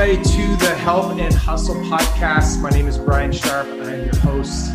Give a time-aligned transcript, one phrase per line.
[0.00, 2.58] everybody, to the Help and Hustle podcast.
[2.62, 3.66] My name is Brian Sharp.
[3.66, 4.72] I'm your host.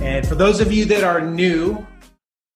[0.00, 1.84] And for those of you that are new,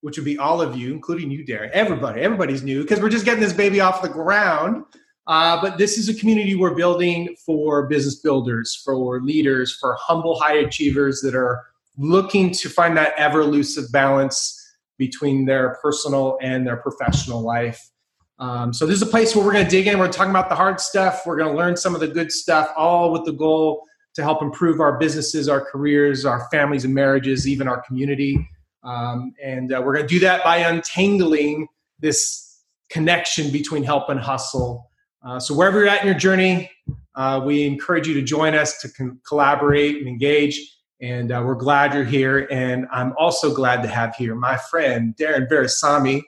[0.00, 3.24] which would be all of you, including you, Darren, everybody, everybody's new because we're just
[3.24, 4.84] getting this baby off the ground.
[5.26, 10.38] Uh, but this is a community we're building for business builders, for leaders, for humble
[10.38, 11.64] high achievers that are
[11.98, 14.60] looking to find that ever elusive balance
[14.98, 17.90] between their personal and their professional life.
[18.38, 19.98] Um, so this is a place where we're going to dig in.
[19.98, 21.22] We're talking about the hard stuff.
[21.24, 23.84] We're going to learn some of the good stuff, all with the goal
[24.14, 28.48] to help improve our businesses, our careers, our families and marriages, even our community.
[28.82, 31.68] Um, and uh, we're going to do that by untangling
[32.00, 34.90] this connection between help and hustle.
[35.24, 36.70] Uh, so wherever you're at in your journey,
[37.14, 40.60] uh, we encourage you to join us to con- collaborate and engage.
[41.00, 42.46] And uh, we're glad you're here.
[42.50, 46.22] And I'm also glad to have here my friend Darren Virassammy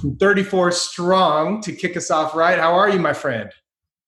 [0.00, 2.58] from 34 Strong to kick us off right.
[2.58, 3.50] How are you, my friend?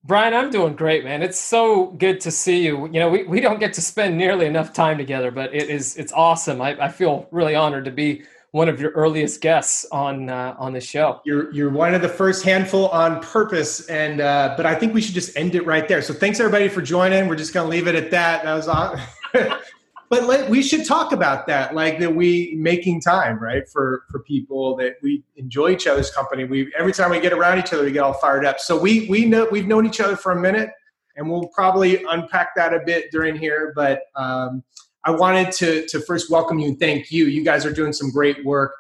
[0.04, 1.22] Brian, I'm doing great, man.
[1.22, 2.86] It's so good to see you.
[2.86, 5.96] You know, we, we don't get to spend nearly enough time together, but it is
[5.96, 6.62] it's awesome.
[6.62, 10.72] I, I feel really honored to be one of your earliest guests on uh, on
[10.72, 11.20] the show.
[11.26, 15.02] You're you're one of the first handful on purpose, and uh, but I think we
[15.02, 16.00] should just end it right there.
[16.00, 17.28] So thanks everybody for joining.
[17.28, 18.44] We're just gonna leave it at that.
[18.44, 19.00] That was on.
[20.10, 24.76] but we should talk about that like that we making time right for for people
[24.76, 26.44] that we enjoy each other's company.
[26.44, 28.58] We every time we get around each other we get all fired up.
[28.58, 30.70] So we we know we've known each other for a minute
[31.16, 34.62] and we'll probably unpack that a bit during here but um,
[35.04, 37.26] i wanted to to first welcome you and thank you.
[37.26, 38.74] You guys are doing some great work.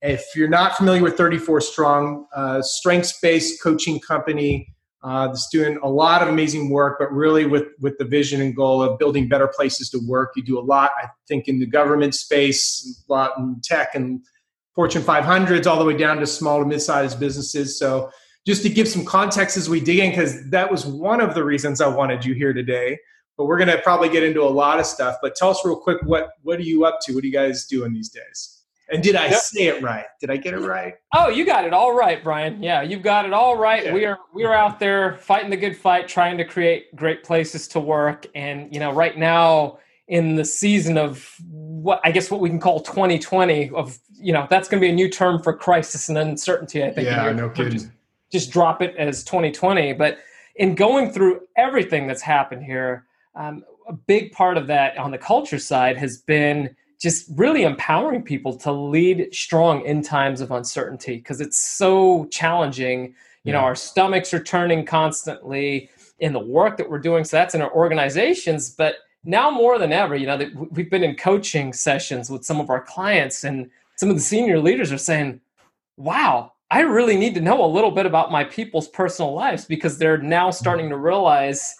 [0.00, 5.88] If you're not familiar with 34 strong uh, strengths-based coaching company uh, that's doing a
[5.88, 9.46] lot of amazing work, but really with with the vision and goal of building better
[9.46, 10.32] places to work.
[10.34, 14.20] You do a lot, I think, in the government space, a lot in tech and
[14.74, 17.78] Fortune 500s, all the way down to small to mid-sized businesses.
[17.78, 18.10] So,
[18.44, 21.44] just to give some context as we dig in, because that was one of the
[21.44, 22.98] reasons I wanted you here today.
[23.36, 25.18] But we're going to probably get into a lot of stuff.
[25.22, 27.14] But tell us real quick what what are you up to?
[27.14, 28.57] What are you guys doing these days?
[28.90, 29.40] And did I yep.
[29.40, 30.06] say it right?
[30.20, 30.94] Did I get it right?
[31.14, 32.62] Oh, you got it all right, Brian.
[32.62, 33.84] Yeah, you've got it all right.
[33.84, 33.92] Yeah.
[33.92, 37.68] We are we are out there fighting the good fight, trying to create great places
[37.68, 38.26] to work.
[38.34, 42.60] And you know, right now in the season of what I guess what we can
[42.60, 46.16] call 2020 of you know that's going to be a new term for crisis and
[46.16, 46.82] uncertainty.
[46.82, 47.06] I think.
[47.06, 47.72] Yeah, no kidding.
[47.72, 47.90] Just,
[48.32, 49.92] just drop it as 2020.
[49.94, 50.18] But
[50.56, 55.18] in going through everything that's happened here, um, a big part of that on the
[55.18, 61.16] culture side has been just really empowering people to lead strong in times of uncertainty
[61.16, 63.14] because it's so challenging.
[63.44, 67.24] You know, our stomachs are turning constantly in the work that we're doing.
[67.24, 68.70] So that's in our organizations.
[68.70, 72.60] But now more than ever, you know, that we've been in coaching sessions with some
[72.60, 75.40] of our clients, and some of the senior leaders are saying,
[75.96, 79.98] wow, I really need to know a little bit about my people's personal lives because
[79.98, 81.76] they're now starting to realize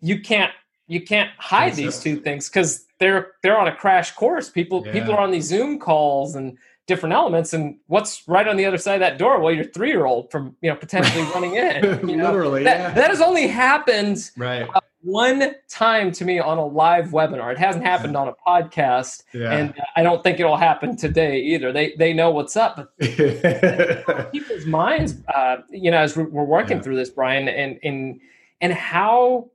[0.00, 0.52] you can't
[0.86, 4.48] you can't hide these two things because they're they're on a crash course.
[4.50, 4.92] People yeah.
[4.92, 6.56] people are on these Zoom calls and
[6.86, 7.52] different elements.
[7.52, 9.40] And what's right on the other side of that door?
[9.40, 12.08] Well, your three year old from you know potentially running in.
[12.08, 12.26] You know?
[12.26, 12.90] Literally, that, yeah.
[12.94, 14.68] that has only happened right.
[14.74, 17.50] Uh, one time to me on a live webinar.
[17.50, 19.52] It hasn't happened on a podcast, yeah.
[19.52, 21.72] and I don't think it'll happen today either.
[21.72, 26.82] They they know what's up, people's minds, uh, you know, as we're working yeah.
[26.82, 28.20] through this, Brian, and and
[28.60, 29.50] and how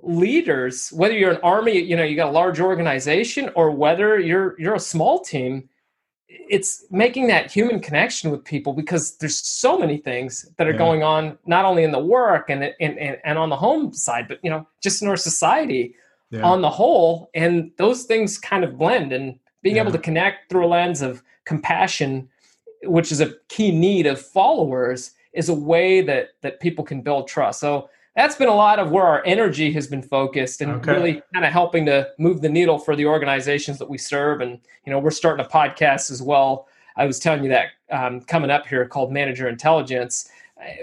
[0.00, 4.58] leaders, whether you're an army, you know, you got a large organization, or whether you're
[4.60, 5.68] you're a small team,
[6.28, 10.78] it's making that human connection with people because there's so many things that are yeah.
[10.78, 14.28] going on not only in the work and, and and and on the home side,
[14.28, 15.94] but you know, just in our society
[16.30, 16.42] yeah.
[16.42, 19.82] on the whole, and those things kind of blend and being yeah.
[19.82, 22.28] able to connect through a lens of compassion,
[22.84, 27.26] which is a key need of followers, is a way that that people can build
[27.26, 27.60] trust.
[27.60, 30.90] So that's been a lot of where our energy has been focused and okay.
[30.90, 34.40] really kind of helping to move the needle for the organizations that we serve.
[34.40, 36.66] And, you know, we're starting a podcast as well.
[36.96, 40.28] I was telling you that um, coming up here called Manager Intelligence,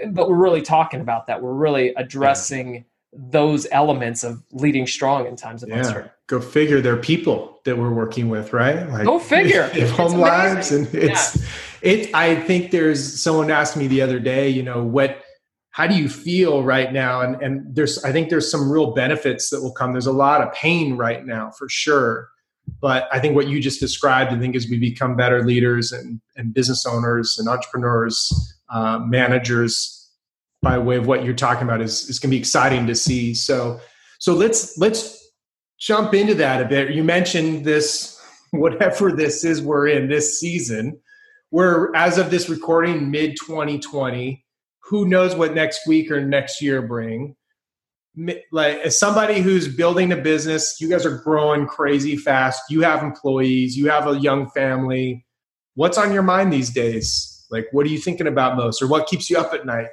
[0.06, 1.42] but we're really talking about that.
[1.42, 2.80] We're really addressing yeah.
[3.12, 5.80] those elements of leading strong in times of yeah.
[5.80, 6.10] uncertainty.
[6.28, 6.80] Go figure.
[6.80, 8.88] They're people that we're working with, right?
[8.88, 9.68] Like, Go figure.
[9.74, 11.90] They home lives, and it's yeah.
[11.90, 12.14] it.
[12.14, 14.48] I think there's someone asked me the other day.
[14.48, 15.22] You know what?
[15.76, 17.20] How do you feel right now?
[17.20, 19.92] And and there's i think there's some real benefits that will come.
[19.92, 22.30] There's a lot of pain right now for sure.
[22.80, 26.20] But i think what you just described i think as we become better leaders and
[26.34, 28.18] and business owners and entrepreneurs
[28.70, 30.10] uh, managers
[30.62, 33.34] by way of what you're talking about is is going to be exciting to see.
[33.34, 33.78] So
[34.18, 35.30] so let's let's
[35.78, 36.94] jump into that a bit.
[36.94, 38.18] You mentioned this
[38.52, 40.98] whatever this is we're in this season.
[41.50, 44.45] We're as of this recording mid 2020
[44.88, 47.36] who knows what next week or next year bring
[48.50, 52.62] like as somebody who's building a business, you guys are growing crazy fast.
[52.70, 55.26] You have employees, you have a young family.
[55.74, 57.44] What's on your mind these days?
[57.50, 59.88] Like, what are you thinking about most, or what keeps you up at night?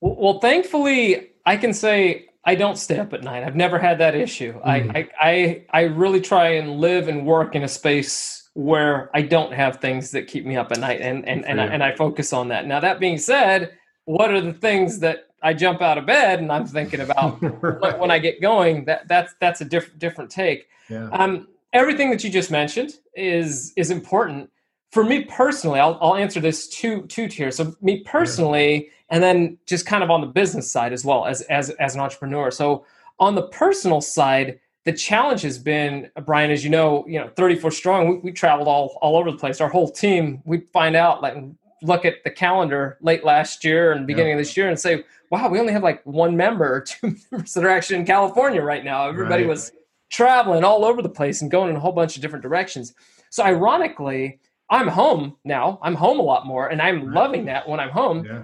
[0.00, 3.44] Well, thankfully, I can say I don't stay up at night.
[3.44, 4.52] I've never had that issue.
[4.60, 4.94] Mm.
[4.94, 9.52] I, I, I really try and live and work in a space where I don't
[9.52, 12.32] have things that keep me up at night, and and and I, and I focus
[12.32, 12.66] on that.
[12.66, 13.72] Now, that being said,
[14.06, 17.98] what are the things that I jump out of bed and I'm thinking about right.
[17.98, 18.84] when I get going?
[18.86, 20.68] That that's that's a different different take.
[20.88, 21.08] Yeah.
[21.12, 24.50] Um, everything that you just mentioned is is important
[24.90, 25.78] for me personally.
[25.78, 27.56] I'll I'll answer this two two tiers.
[27.56, 28.86] So me personally.
[28.86, 31.94] Yeah and then just kind of on the business side as well as as as
[31.94, 32.50] an entrepreneur.
[32.50, 32.84] So
[33.18, 37.70] on the personal side, the challenge has been Brian, as you know, you know, 34
[37.70, 38.08] strong.
[38.08, 39.60] We, we traveled all all over the place.
[39.60, 40.42] Our whole team.
[40.44, 41.36] We find out like
[41.82, 44.36] look at the calendar late last year and beginning yeah.
[44.36, 47.54] of this year and say, wow, we only have like one member or two members
[47.54, 49.08] that are actually in California right now.
[49.08, 49.48] Everybody right.
[49.48, 49.72] was
[50.10, 52.94] traveling all over the place and going in a whole bunch of different directions.
[53.30, 54.40] So ironically,
[54.70, 55.78] I'm home now.
[55.82, 57.14] I'm home a lot more, and I'm right.
[57.14, 58.24] loving that when I'm home.
[58.24, 58.42] Yeah.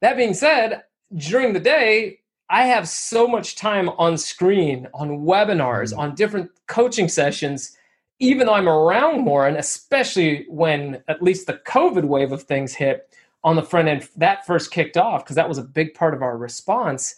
[0.00, 0.84] That being said,
[1.16, 2.20] during the day,
[2.50, 5.98] I have so much time on screen, on webinars, mm.
[5.98, 7.76] on different coaching sessions,
[8.20, 12.74] even though I'm around more, and especially when at least the COVID wave of things
[12.74, 16.14] hit on the front end, that first kicked off, because that was a big part
[16.14, 17.14] of our response.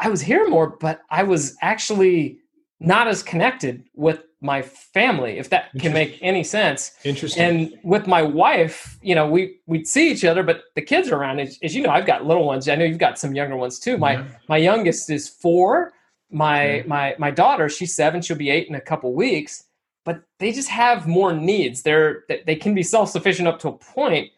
[0.00, 2.38] I was here more, but I was actually
[2.80, 6.92] not as connected with my family, if that can make any sense.
[7.04, 7.42] Interesting.
[7.42, 11.16] And with my wife, you know, we we'd see each other, but the kids are
[11.16, 11.38] around.
[11.38, 12.68] As, as you know, I've got little ones.
[12.68, 13.96] I know you've got some younger ones too.
[13.98, 14.24] My yeah.
[14.48, 15.92] my youngest is four.
[16.30, 16.82] My yeah.
[16.86, 18.20] my my daughter, she's seven.
[18.20, 19.64] She'll be eight in a couple weeks.
[20.04, 21.82] But they just have more needs.
[21.82, 24.30] They're they can be self sufficient up to a point,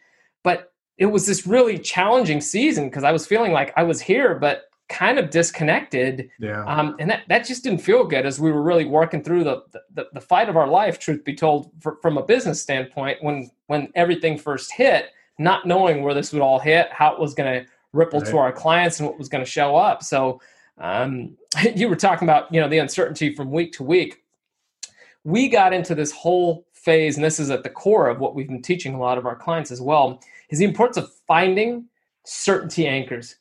[0.42, 4.34] but it was this really challenging season because I was feeling like I was here,
[4.34, 6.30] but kind of disconnected.
[6.38, 6.64] Yeah.
[6.66, 9.62] Um, and that, that just didn't feel good as we were really working through the,
[9.94, 13.50] the, the fight of our life, truth be told, for, from a business standpoint, when,
[13.66, 17.64] when everything first hit, not knowing where this would all hit, how it was going
[17.64, 18.28] to ripple right.
[18.30, 20.02] to our clients and what was going to show up.
[20.02, 20.40] So
[20.78, 21.36] um,
[21.74, 24.22] you were talking about, you know, the uncertainty from week to week.
[25.24, 28.48] We got into this whole phase, and this is at the core of what we've
[28.48, 31.86] been teaching a lot of our clients as well, is the importance of finding
[32.24, 33.36] certainty anchors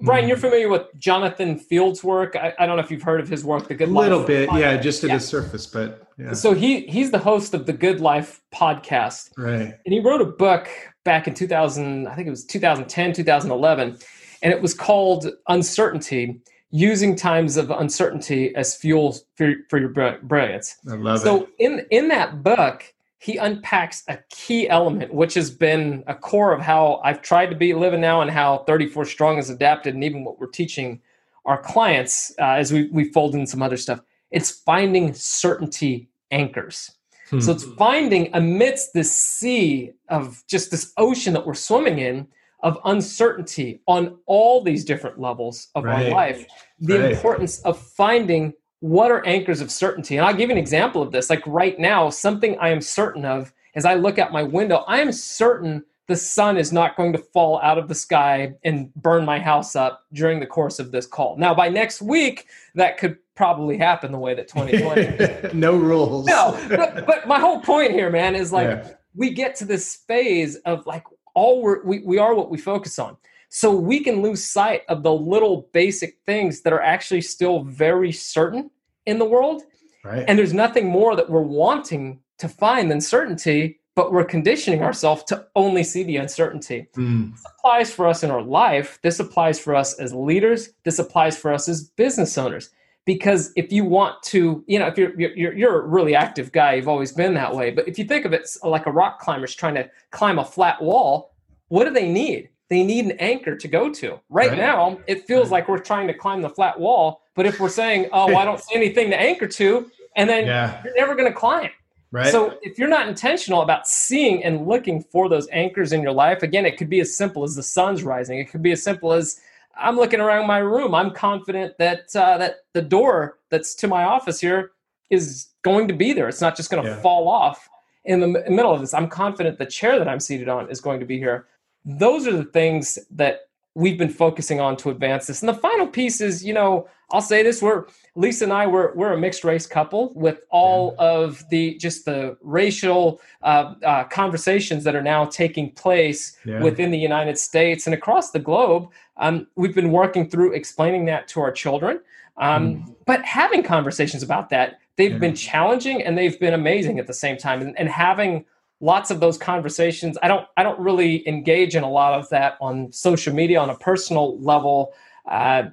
[0.00, 0.42] Brian, you're mm.
[0.42, 2.36] familiar with Jonathan Fields' work.
[2.36, 4.06] I, I, don't know if you've heard of his work, The Good Life.
[4.06, 4.60] A little bit, podcast.
[4.60, 5.16] yeah, just at yeah.
[5.16, 6.32] the surface, but yeah.
[6.32, 9.74] So he he's the host of the Good Life podcast, right?
[9.84, 10.68] And he wrote a book
[11.04, 13.98] back in 2000, I think it was 2010, 2011,
[14.42, 16.40] and it was called Uncertainty:
[16.70, 20.76] Using Times of Uncertainty as Fuel for, for Your Brilliance.
[20.88, 21.40] I love so it.
[21.40, 26.52] So in in that book, he unpacks a key element, which has been a core
[26.52, 30.04] of how I've tried to be living now and how 34 Strong has adapted, and
[30.04, 31.00] even what we're teaching
[31.44, 34.00] our clients uh, as we, we fold in some other stuff.
[34.30, 36.92] It's finding certainty anchors.
[37.30, 37.40] Hmm.
[37.40, 42.28] So it's finding amidst this sea of just this ocean that we're swimming in
[42.60, 46.06] of uncertainty on all these different levels of right.
[46.06, 46.46] our life,
[46.80, 47.12] the right.
[47.12, 50.16] importance of finding what are anchors of certainty?
[50.16, 51.30] And I'll give you an example of this.
[51.30, 55.00] Like right now, something I am certain of as I look out my window, I
[55.00, 59.24] am certain the sun is not going to fall out of the sky and burn
[59.26, 61.36] my house up during the course of this call.
[61.36, 65.54] Now, by next week, that could probably happen the way that 2020.
[65.58, 66.26] no rules.
[66.26, 68.90] No, but, but my whole point here, man, is like yeah.
[69.14, 71.04] we get to this phase of like
[71.38, 73.16] all we're, we, we are what we focus on.
[73.48, 78.12] So we can lose sight of the little basic things that are actually still very
[78.12, 78.70] certain
[79.06, 79.62] in the world.
[80.04, 80.24] Right.
[80.26, 85.22] And there's nothing more that we're wanting to find than certainty, but we're conditioning ourselves
[85.24, 86.88] to only see the uncertainty.
[86.96, 87.32] Mm.
[87.32, 88.98] This applies for us in our life.
[89.02, 90.70] This applies for us as leaders.
[90.84, 92.70] This applies for us as business owners.
[93.08, 96.74] Because if you want to, you know, if you're, you're you're a really active guy,
[96.74, 97.70] you've always been that way.
[97.70, 100.82] But if you think of it like a rock climber's trying to climb a flat
[100.82, 101.32] wall,
[101.68, 102.50] what do they need?
[102.68, 104.20] they need an anchor to go to.
[104.28, 104.58] Right, right.
[104.58, 105.52] now, it feels right.
[105.52, 108.60] like we're trying to climb the flat wall, but if we're saying, "Oh, I don't
[108.60, 110.82] see anything to anchor to," and then yeah.
[110.84, 111.70] you're never going to climb.
[112.10, 112.30] Right.
[112.30, 116.42] So if you're not intentional about seeing and looking for those anchors in your life,
[116.42, 118.38] again, it could be as simple as the sun's rising.
[118.38, 119.40] It could be as simple as
[119.78, 120.94] I'm looking around my room.
[120.94, 124.72] I'm confident that uh, that the door that's to my office here
[125.10, 126.28] is going to be there.
[126.28, 127.00] It's not just going to yeah.
[127.00, 127.68] fall off
[128.04, 128.94] in the middle of this.
[128.94, 131.46] I'm confident the chair that I'm seated on is going to be here
[131.84, 133.47] those are the things that
[133.78, 135.40] we've been focusing on to advance this.
[135.40, 138.92] And the final piece is, you know, I'll say this: we're Lisa and I we're
[138.94, 141.06] we're a mixed race couple with all yeah.
[141.06, 146.60] of the just the racial uh, uh, conversations that are now taking place yeah.
[146.60, 148.90] within the United States and across the globe.
[149.16, 152.00] Um, we've been working through explaining that to our children.
[152.36, 152.94] Um, mm.
[153.06, 155.18] But having conversations about that, they've yeah.
[155.18, 157.62] been challenging and they've been amazing at the same time.
[157.62, 158.44] And, and having
[158.80, 162.56] lots of those conversations, I don't I don't really engage in a lot of that
[162.60, 164.94] on social media on a personal level
[165.28, 165.64] uh,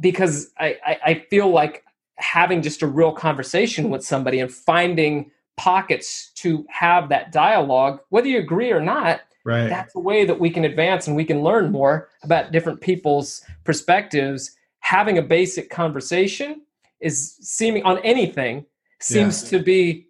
[0.00, 1.84] because I, I, I feel like
[2.16, 8.28] having just a real conversation with somebody and finding pockets to have that dialogue, whether
[8.28, 9.68] you agree or not, right.
[9.68, 13.42] that's a way that we can advance and we can learn more about different people's
[13.64, 14.56] perspectives.
[14.80, 16.62] Having a basic conversation
[17.00, 18.64] is seeming on anything
[19.00, 19.58] seems yeah.
[19.58, 20.06] to be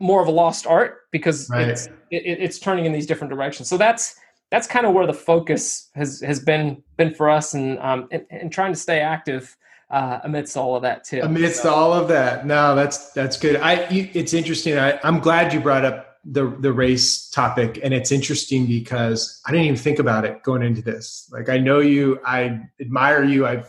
[0.00, 1.68] more of a lost art because right.
[1.68, 3.68] it's it, it's turning in these different directions.
[3.68, 4.16] So that's
[4.50, 8.24] that's kind of where the focus has has been been for us and um and,
[8.30, 9.56] and trying to stay active
[9.90, 11.20] uh, amidst all of that too.
[11.22, 11.72] Amidst so.
[11.72, 13.56] all of that, no, that's that's good.
[13.56, 14.78] I you, it's interesting.
[14.78, 19.50] I, I'm glad you brought up the the race topic, and it's interesting because I
[19.50, 21.28] didn't even think about it going into this.
[21.32, 23.46] Like I know you, I admire you.
[23.46, 23.62] I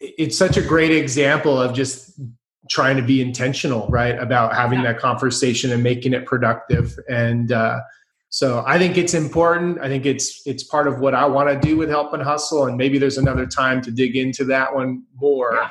[0.00, 2.18] it's such a great example of just
[2.68, 4.92] trying to be intentional, right, about having yeah.
[4.92, 7.52] that conversation and making it productive and.
[7.52, 7.80] uh
[8.28, 9.78] so I think it's important.
[9.80, 12.66] I think it's it's part of what I want to do with Help and Hustle,
[12.66, 15.54] and maybe there's another time to dig into that one more.
[15.54, 15.70] Yeah.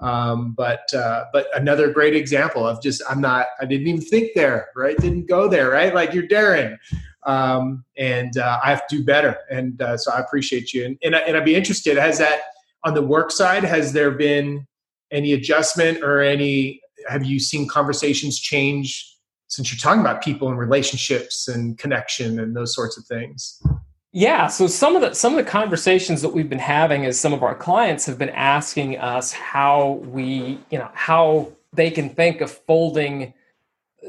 [0.00, 4.30] Um, but uh, but another great example of just I'm not I didn't even think
[4.34, 4.96] there, right?
[4.96, 5.94] Didn't go there, right?
[5.94, 6.78] Like you're Darren,
[7.26, 10.86] um, and uh, I have to do better, and uh, so I appreciate you.
[10.86, 11.98] And and, and I'd be interested.
[11.98, 12.40] Has that
[12.82, 13.62] on the work side?
[13.62, 14.66] Has there been
[15.10, 16.80] any adjustment or any?
[17.08, 19.10] Have you seen conversations change
[19.50, 23.60] since you're talking about people and relationships and connection and those sorts of things
[24.12, 27.32] yeah so some of the some of the conversations that we've been having is some
[27.32, 32.40] of our clients have been asking us how we you know how they can think
[32.40, 33.32] of folding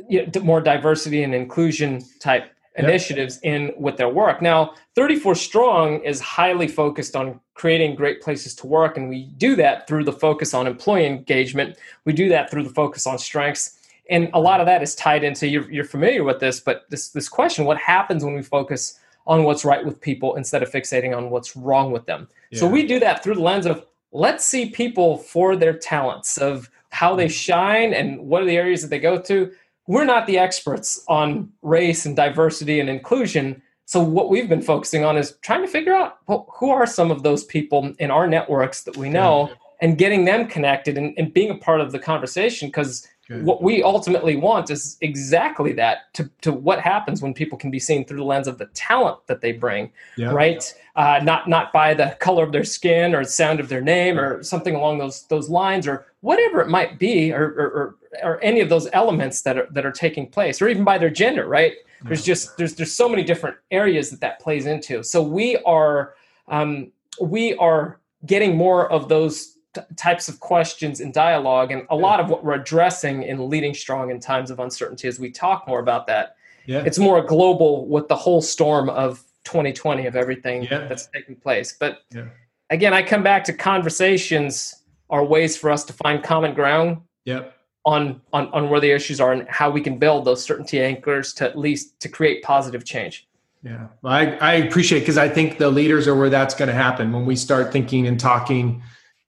[0.10, 3.54] you know, more diversity and inclusion type initiatives yep.
[3.54, 8.66] in with their work now 34 strong is highly focused on creating great places to
[8.66, 12.64] work and we do that through the focus on employee engagement we do that through
[12.64, 13.78] the focus on strengths
[14.10, 17.10] and a lot of that is tied into you're, you're familiar with this but this
[17.10, 21.16] this question what happens when we focus on what's right with people instead of fixating
[21.16, 22.60] on what's wrong with them yeah.
[22.60, 26.70] so we do that through the lens of let's see people for their talents of
[26.90, 27.32] how they mm-hmm.
[27.32, 29.52] shine and what are the areas that they go to
[29.88, 35.04] we're not the experts on race and diversity and inclusion so what we've been focusing
[35.04, 38.28] on is trying to figure out well, who are some of those people in our
[38.28, 39.56] networks that we know yeah.
[39.82, 43.08] and getting them connected and, and being a part of the conversation because
[43.46, 47.80] What we ultimately want is exactly that to, to what happens when people can be
[47.80, 50.32] seen through the lens of the talent that they bring, yeah.
[50.32, 50.74] right?
[50.98, 54.20] Uh, not not by the color of their skin or the sound of their name
[54.20, 58.44] or something along those those lines or whatever it might be or, or, or, or
[58.44, 61.48] any of those elements that are that are taking place or even by their gender,
[61.48, 61.74] right?
[62.04, 65.04] There's just there's there's so many different areas that that plays into.
[65.04, 66.16] So we are
[66.48, 71.72] um, we are getting more of those t- types of questions and dialogue.
[71.72, 75.20] And a lot of what we're addressing in Leading Strong in Times of Uncertainty as
[75.20, 76.36] we talk more about that.
[76.66, 76.84] Yeah.
[76.86, 80.88] It's more global with the whole storm of 2020 of everything yeah.
[80.88, 81.76] that's taking place.
[81.80, 82.26] But yeah.
[82.70, 84.81] again, I come back to conversations
[85.12, 87.02] are ways for us to find common ground.
[87.26, 87.56] Yep.
[87.84, 91.34] On, on, on where the issues are and how we can build those certainty anchors
[91.34, 93.28] to at least to create positive change.
[93.64, 96.76] Yeah, well, I, I appreciate because I think the leaders are where that's going to
[96.76, 98.82] happen when we start thinking and talking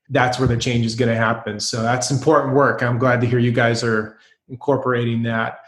[0.10, 1.60] that's where the change is going to happen.
[1.60, 2.82] So that's important work.
[2.84, 4.18] I'm glad to hear you guys are
[4.50, 5.62] incorporating that.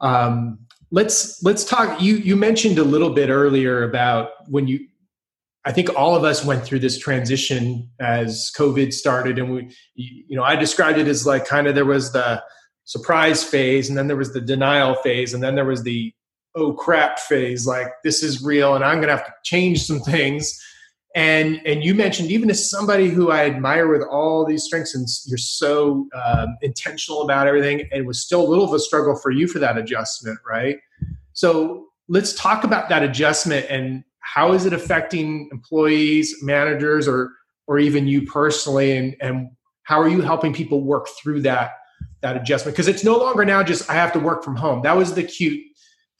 [0.00, 0.58] Um,
[0.90, 2.00] let's let's talk.
[2.00, 4.88] You you mentioned a little bit earlier about when you.
[5.64, 10.36] I think all of us went through this transition as COVID started, and we, you
[10.36, 12.42] know, I described it as like kind of there was the
[12.84, 16.12] surprise phase, and then there was the denial phase, and then there was the
[16.54, 17.66] oh crap phase.
[17.66, 20.58] Like this is real, and I'm to have to change some things
[21.14, 25.06] and and you mentioned even as somebody who I admire with all these strengths and
[25.26, 29.30] you're so um, intentional about everything, it was still a little of a struggle for
[29.30, 30.78] you for that adjustment, right?
[31.34, 37.30] So let's talk about that adjustment and how is it affecting employees, managers, or
[37.66, 39.50] or even you personally, and and
[39.82, 41.72] how are you helping people work through that
[42.22, 42.74] that adjustment?
[42.74, 44.82] Because it's no longer now just I have to work from home.
[44.82, 45.60] That was the cute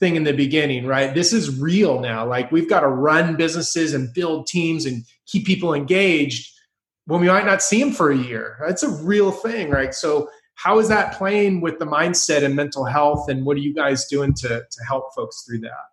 [0.00, 1.14] thing in the beginning, right?
[1.14, 2.26] This is real now.
[2.26, 6.50] Like we've got to run businesses and build teams and keep people engaged
[7.06, 8.58] when we might not see them for a year.
[8.66, 9.94] That's a real thing, right?
[9.94, 13.72] So how is that playing with the mindset and mental health and what are you
[13.72, 15.91] guys doing to to help folks through that?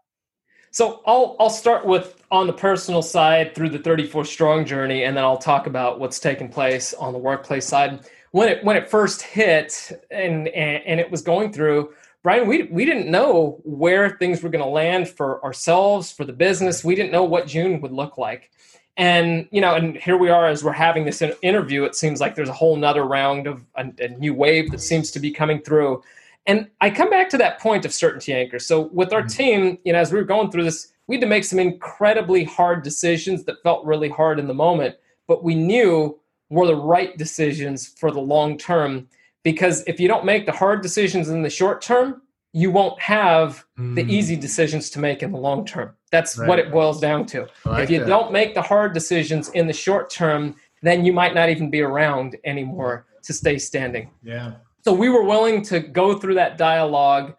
[0.71, 5.17] So I'll I'll start with on the personal side through the 34 strong journey and
[5.17, 8.01] then I'll talk about what's taking place on the workplace side.
[8.31, 12.63] When it when it first hit and and, and it was going through Brian, we
[12.63, 16.83] we didn't know where things were going to land for ourselves, for the business.
[16.83, 18.51] We didn't know what June would look like.
[18.97, 22.35] and you know and here we are as we're having this interview it seems like
[22.35, 25.59] there's a whole nother round of a, a, new wave that seems to be coming
[25.61, 26.03] through
[26.45, 29.37] and i come back to that point of certainty anchor so with our mm-hmm.
[29.37, 32.43] team you know as we were going through this we had to make some incredibly
[32.43, 34.95] hard decisions that felt really hard in the moment
[35.27, 36.17] but we knew
[36.49, 39.07] were the right decisions for the long term
[39.43, 42.21] because if you don't make the hard decisions in the short term
[42.53, 43.95] you won't have mm.
[43.95, 45.95] the easy decisions to make in the long term.
[46.11, 46.47] That's right.
[46.47, 47.47] what it boils down to.
[47.65, 48.07] Like if you that.
[48.07, 51.81] don't make the hard decisions in the short term, then you might not even be
[51.81, 54.09] around anymore to stay standing.
[54.23, 54.53] Yeah.
[54.89, 57.35] So we were willing to go through that dialogue,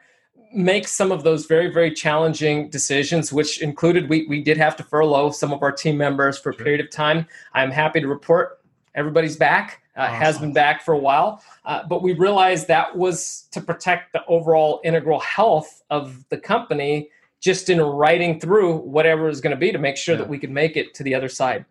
[0.54, 4.84] make some of those very, very challenging decisions, which included we, we did have to
[4.84, 6.62] furlough some of our team members for a sure.
[6.62, 7.26] period of time.
[7.52, 8.60] I'm happy to report
[8.94, 10.14] everybody's back uh, awesome.
[10.14, 11.42] has been back for a while.
[11.64, 17.08] Uh, but we realized that was to protect the overall integral health of the company
[17.40, 20.20] just in writing through whatever it was going to be to make sure yeah.
[20.20, 21.64] that we could make it to the other side.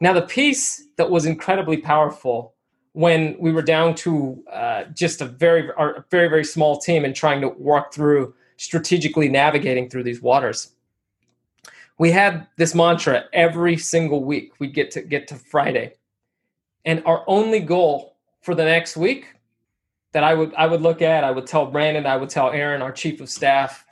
[0.00, 2.54] Now, the piece that was incredibly powerful
[2.92, 7.14] when we were down to uh, just a very, a very, very small team and
[7.14, 10.72] trying to work through strategically navigating through these waters.
[11.98, 14.52] We had this mantra every single week.
[14.58, 15.94] We'd get to get to Friday
[16.84, 19.34] and our only goal for the next week
[20.12, 22.82] that I would I would look at, I would tell Brandon, I would tell Aaron,
[22.82, 23.84] our chief of staff,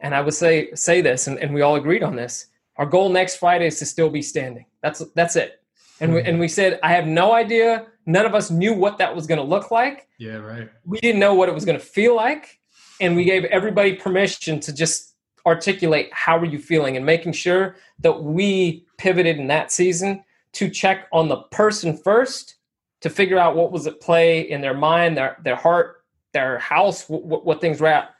[0.00, 2.46] and I would say say this, and, and we all agreed on this.
[2.76, 4.66] Our goal next Friday is to still be standing.
[4.82, 5.60] That's that's it.
[6.00, 7.86] And we and we said, I have no idea.
[8.06, 10.08] None of us knew what that was going to look like.
[10.18, 10.68] Yeah, right.
[10.84, 12.58] We didn't know what it was going to feel like,
[13.00, 15.14] and we gave everybody permission to just
[15.46, 20.68] articulate how are you feeling and making sure that we pivoted in that season to
[20.70, 22.56] check on the person first
[23.00, 27.08] to figure out what was at play in their mind, their their heart, their house,
[27.08, 28.14] what, what things were at,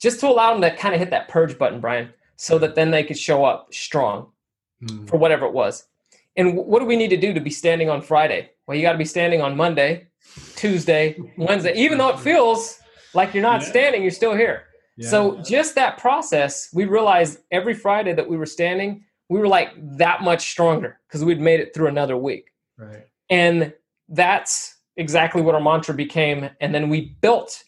[0.00, 2.90] just to allow them to kind of hit that purge button, Brian, so that then
[2.90, 4.30] they could show up strong
[4.82, 5.08] mm.
[5.08, 5.86] for whatever it was.
[6.36, 8.50] And what do we need to do to be standing on Friday?
[8.66, 10.08] Well, you got to be standing on Monday,
[10.54, 12.78] Tuesday, Wednesday, even though it feels
[13.14, 13.68] like you're not yeah.
[13.68, 14.64] standing, you're still here.
[14.96, 15.08] Yeah.
[15.08, 19.70] So just that process, we realized every Friday that we were standing, we were like
[19.96, 22.52] that much stronger because we'd made it through another week.
[22.78, 23.06] Right.
[23.30, 23.72] And
[24.08, 26.50] that's exactly what our mantra became.
[26.60, 27.64] And then we built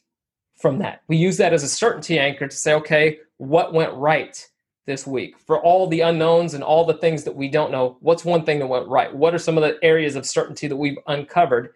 [0.57, 1.03] from that.
[1.09, 4.47] We use that as a certainty anchor to say, okay, what went right
[4.89, 5.39] this week?
[5.39, 8.59] For all the unknowns and all the things that we don't know, what's one thing
[8.59, 9.15] that went right?
[9.15, 11.73] What are some of the areas of certainty that we've uncovered?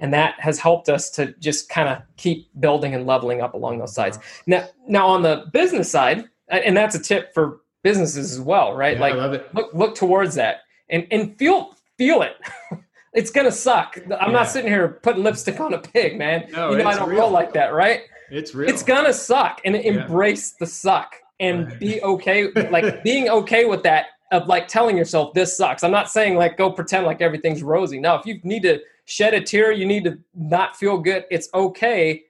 [0.00, 3.78] And that has helped us to just kind of keep building and leveling up along
[3.78, 4.16] those sides.
[4.16, 4.42] Uh-huh.
[4.48, 8.96] Now, now on the business side, and that's a tip for businesses as well, right?
[8.96, 9.54] Yeah, like I love it.
[9.54, 12.36] look look towards that and and feel feel it.
[13.12, 13.96] it's gonna suck.
[13.96, 14.26] I'm yeah.
[14.26, 16.48] not sitting here putting lipstick on a pig, man.
[16.50, 17.20] No, you know I don't real.
[17.20, 18.02] roll like that, right?
[18.30, 18.68] It's real.
[18.68, 21.80] It's gonna suck, and embrace the suck and right.
[21.80, 22.50] be okay.
[22.70, 25.84] Like being okay with that of like telling yourself this sucks.
[25.84, 28.00] I'm not saying like go pretend like everything's rosy.
[28.00, 31.24] No, if you need to shed a tear, you need to not feel good.
[31.30, 32.22] It's okay,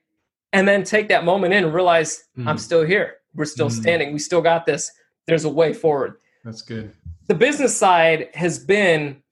[0.52, 2.46] and then take that moment in and realize mm.
[2.46, 3.16] I'm still here.
[3.34, 3.72] We're still mm.
[3.72, 4.12] standing.
[4.12, 4.90] We still got this
[5.26, 6.16] there's a way forward.
[6.44, 6.92] That's good.
[7.26, 9.22] The business side has been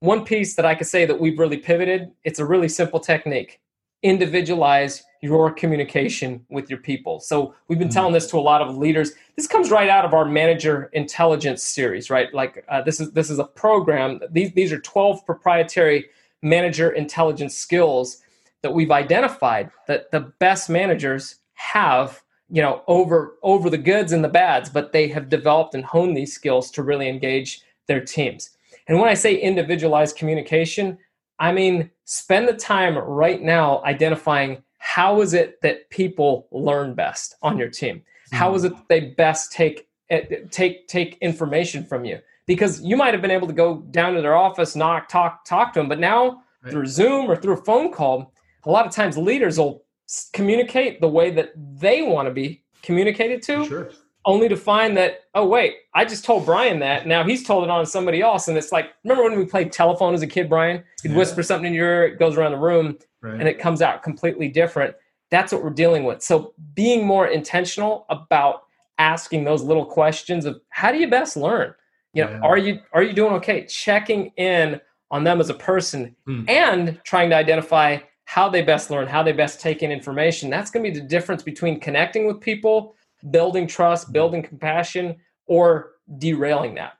[0.00, 2.10] one piece that I could say that we've really pivoted.
[2.24, 3.60] It's a really simple technique.
[4.02, 7.20] Individualize your communication with your people.
[7.20, 7.94] So we've been mm-hmm.
[7.94, 9.12] telling this to a lot of leaders.
[9.36, 12.32] This comes right out of our manager intelligence series, right?
[12.32, 14.20] Like uh, this is this is a program.
[14.30, 16.06] These these are 12 proprietary
[16.42, 18.22] manager intelligence skills
[18.62, 24.22] that we've identified that the best managers have you know over over the goods and
[24.22, 28.50] the bads but they have developed and honed these skills to really engage their teams
[28.86, 30.98] and when i say individualized communication
[31.38, 37.36] i mean spend the time right now identifying how is it that people learn best
[37.42, 42.04] on your team how is it that they best take eh, take take information from
[42.04, 45.44] you because you might have been able to go down to their office knock talk
[45.44, 46.72] talk to them but now right.
[46.72, 48.32] through zoom or through a phone call
[48.64, 49.84] a lot of times leaders will
[50.32, 53.64] communicate the way that they want to be communicated to.
[53.66, 53.90] Sure.
[54.26, 57.06] Only to find that, oh wait, I just told Brian that.
[57.06, 60.14] Now he's told it on somebody else, and it's like, remember when we played telephone
[60.14, 60.82] as a kid, Brian?
[61.02, 61.18] You'd yeah.
[61.18, 63.38] whisper something in your ear, it goes around the room, right.
[63.38, 64.94] and it comes out completely different.
[65.30, 66.22] That's what we're dealing with.
[66.22, 68.62] So being more intentional about
[68.98, 71.74] asking those little questions of how do you best learn?
[72.12, 72.40] You know, yeah.
[72.40, 73.66] are you are you doing okay?
[73.66, 76.44] Checking in on them as a person hmm.
[76.48, 80.50] and trying to identify how they best learn, how they best take in information.
[80.50, 82.96] That's going to be the difference between connecting with people,
[83.30, 86.94] building trust, building compassion, or derailing that.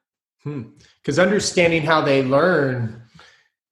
[0.45, 1.23] Because hmm.
[1.23, 3.03] understanding how they learn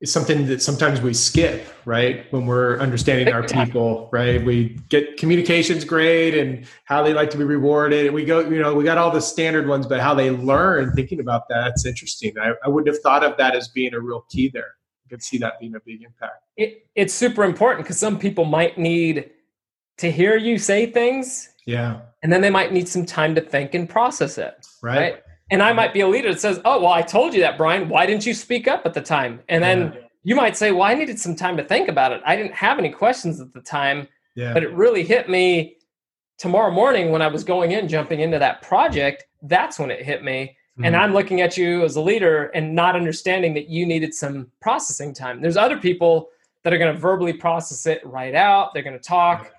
[0.01, 2.31] is something that sometimes we skip, right?
[2.31, 4.45] When we're understanding our people, right?
[4.45, 8.05] We get communications great and how they like to be rewarded.
[8.05, 10.93] And we go, you know, we got all the standard ones, but how they learn,
[10.93, 12.35] thinking about that, that's interesting.
[12.39, 14.75] I, I wouldn't have thought of that as being a real key there.
[15.07, 16.43] I could see that being a big impact.
[16.59, 19.31] It, it's super important because some people might need
[19.99, 21.49] to hear you say things.
[21.67, 22.01] Yeah.
[22.23, 24.67] And then they might need some time to think and process it.
[24.83, 24.99] Right.
[24.99, 25.23] right?
[25.51, 27.89] And I might be a leader that says, "Oh, well, I told you that, Brian.
[27.89, 30.01] Why didn't you speak up at the time?" And then yeah.
[30.23, 32.23] you might say, "Well, I needed some time to think about it.
[32.25, 34.55] I didn't have any questions at the time, yeah.
[34.55, 35.77] but it really hit me
[36.39, 39.25] tomorrow morning when I was going in, jumping into that project.
[39.43, 40.87] That's when it hit me." Mm-hmm.
[40.87, 44.51] And I'm looking at you as a leader and not understanding that you needed some
[44.61, 45.41] processing time.
[45.41, 46.31] There's other people
[46.65, 48.75] that are going to verbally process it right out.
[48.75, 49.53] They're going to talk.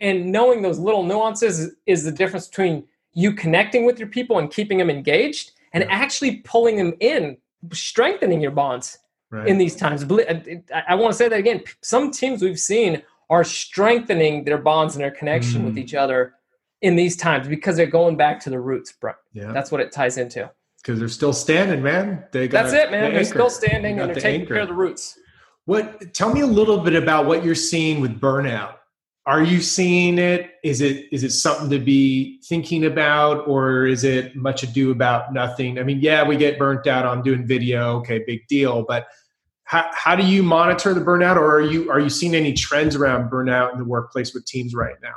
[0.00, 4.50] And knowing those little nuances is, the difference between you connecting with your people and
[4.50, 5.90] keeping them engaged and yeah.
[5.90, 7.36] actually pulling them in,
[7.72, 8.98] strengthening your bonds
[9.30, 9.46] right.
[9.46, 10.02] in these times.
[10.04, 11.62] I, want to say that again.
[11.82, 15.66] Some teams we've seen are strengthening their bonds and their connection mm.
[15.66, 16.34] with each other
[16.82, 19.12] in these times because they're going back to the roots, bro.
[19.32, 19.52] Yeah.
[19.52, 20.50] That's what it ties into.
[20.82, 22.24] Because they're still standing, man.
[22.32, 23.04] They got That's it, man.
[23.04, 24.54] The they're still standing and they're the taking anchor.
[24.54, 25.16] care of the roots.
[25.64, 28.74] What tell me a little bit about what you're seeing with burnout
[29.24, 30.54] are you seeing it?
[30.64, 35.32] Is it is it something to be thinking about or is it much ado about
[35.32, 35.78] nothing?
[35.78, 37.98] I mean yeah we get burnt out on doing video.
[37.98, 38.84] Okay big deal.
[38.86, 39.06] But
[39.64, 42.96] how, how do you monitor the burnout or are you are you seeing any trends
[42.96, 45.14] around burnout in the workplace with teams right now?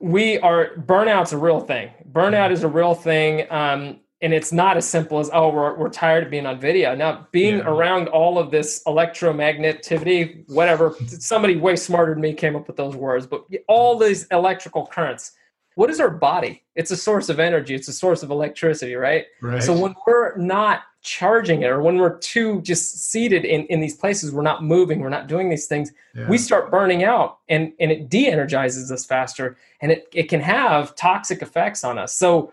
[0.00, 1.90] We are burnout's a real thing.
[2.10, 3.50] Burnout is a real thing.
[3.50, 6.94] Um, and it's not as simple as oh we're, we're tired of being on video
[6.94, 7.68] now being yeah.
[7.68, 12.96] around all of this electromagnetivity whatever somebody way smarter than me came up with those
[12.96, 15.32] words but all these electrical currents
[15.74, 19.26] what is our body it's a source of energy it's a source of electricity right,
[19.42, 19.62] right.
[19.62, 23.96] so when we're not charging it or when we're too just seated in, in these
[23.96, 26.28] places we're not moving we're not doing these things yeah.
[26.28, 30.96] we start burning out and and it de-energizes us faster and it, it can have
[30.96, 32.52] toxic effects on us so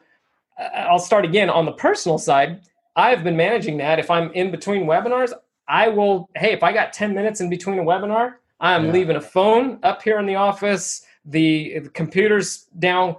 [0.58, 2.62] I'll start again on the personal side.
[2.96, 4.00] I've been managing that.
[4.00, 5.34] If I'm in between webinars,
[5.68, 8.92] I will, hey, if I got 10 minutes in between a webinar, I'm yeah.
[8.92, 13.16] leaving a phone up here in the office, the, the, computer's down.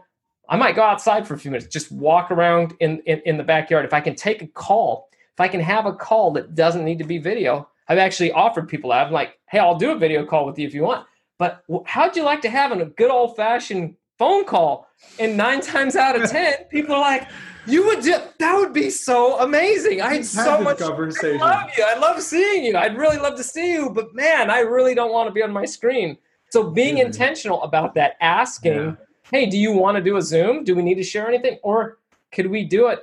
[0.48, 3.42] I might go outside for a few minutes, just walk around in, in, in the
[3.42, 3.84] backyard.
[3.84, 6.98] If I can take a call, if I can have a call that doesn't need
[6.98, 9.06] to be video, I've actually offered people that.
[9.06, 11.06] I'm like, hey, I'll do a video call with you if you want.
[11.38, 14.88] But how'd you like to have a good old fashioned phone call.
[15.18, 17.28] And nine times out of ten, people are like,
[17.66, 20.02] "You would do that would be so amazing.
[20.02, 21.40] I had so much conversation.
[21.40, 21.84] I love you.
[21.84, 22.76] I love seeing you.
[22.76, 25.52] I'd really love to see you, but man, I really don't want to be on
[25.52, 26.18] my screen."
[26.50, 28.92] So being intentional about that, asking, yeah.
[29.30, 30.64] "Hey, do you want to do a Zoom?
[30.64, 31.98] Do we need to share anything, or
[32.32, 32.98] could we do it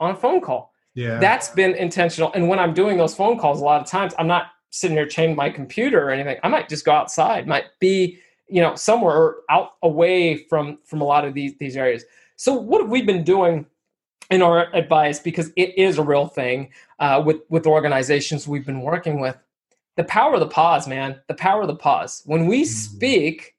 [0.00, 2.32] on a phone call?" Yeah, that's been intentional.
[2.32, 5.06] And when I'm doing those phone calls, a lot of times I'm not sitting here
[5.06, 6.38] chained my computer or anything.
[6.42, 7.46] I might just go outside.
[7.46, 12.04] Might be you know somewhere out away from from a lot of these these areas.
[12.36, 13.66] So what have we been doing
[14.30, 18.82] in our advice because it is a real thing uh, with with organizations we've been
[18.82, 19.36] working with?
[19.96, 21.20] The power of the pause man.
[21.28, 22.22] The power of the pause.
[22.26, 22.70] When we mm-hmm.
[22.70, 23.56] speak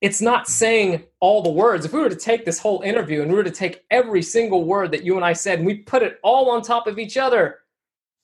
[0.00, 1.84] it's not saying all the words.
[1.84, 4.64] If we were to take this whole interview and we were to take every single
[4.64, 7.16] word that you and i said and we put it all on top of each
[7.16, 7.60] other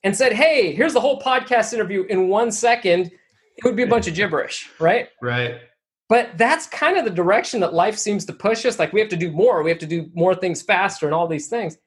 [0.02, 3.10] and said hey here's the whole podcast interview in one second
[3.56, 5.08] it would be a bunch of gibberish right?
[5.20, 5.60] Right
[6.08, 8.78] but that's kind of the direction that life seems to push us.
[8.78, 11.26] Like we have to do more, we have to do more things faster, and all
[11.26, 11.78] these things.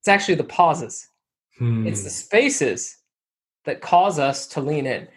[0.00, 1.08] It's actually the pauses,
[1.58, 1.86] hmm.
[1.86, 2.98] it's the spaces
[3.64, 5.08] that cause us to lean in.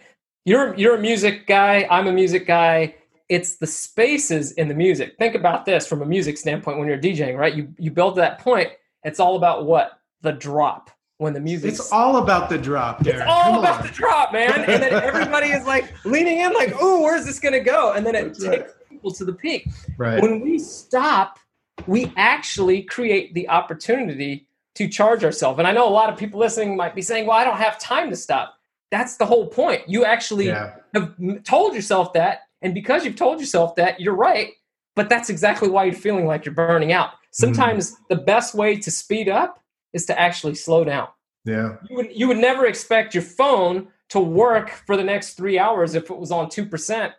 [0.46, 1.88] You're you're a music guy.
[1.90, 2.96] I'm a music guy.
[3.28, 5.16] It's the spaces in the music.
[5.18, 7.56] Think about this from a music standpoint when you're DJing, right?
[7.56, 8.70] You you build to that point.
[9.04, 11.72] It's all about what the drop when the music.
[11.72, 13.22] It's all about the drop, Darren.
[13.22, 13.88] It's all Come about on.
[13.88, 14.64] the drop, man.
[14.70, 18.16] And then everybody is like leaning in, like, "Oh, where's this gonna go?" And then
[18.16, 18.90] it That's takes right.
[18.90, 19.68] people to the peak.
[19.98, 20.22] Right.
[20.22, 21.40] When we stop,
[21.88, 25.60] we actually create the opportunity to charge ourselves.
[25.60, 27.80] And I know a lot of people listening might be saying, "Well, I don't have
[27.80, 28.56] time to stop."
[28.92, 29.88] That's the whole point.
[29.88, 30.76] You actually yeah.
[30.94, 34.52] have told yourself that, and because you've told yourself that, you're right.
[34.96, 37.12] But that's exactly why you're feeling like you're burning out.
[37.32, 37.96] Sometimes mm.
[38.08, 39.62] the best way to speed up
[39.96, 41.08] is to actually slow down.
[41.46, 41.78] Yeah.
[41.90, 45.96] You would you would never expect your phone to work for the next three hours
[45.96, 47.14] if it was on two percent.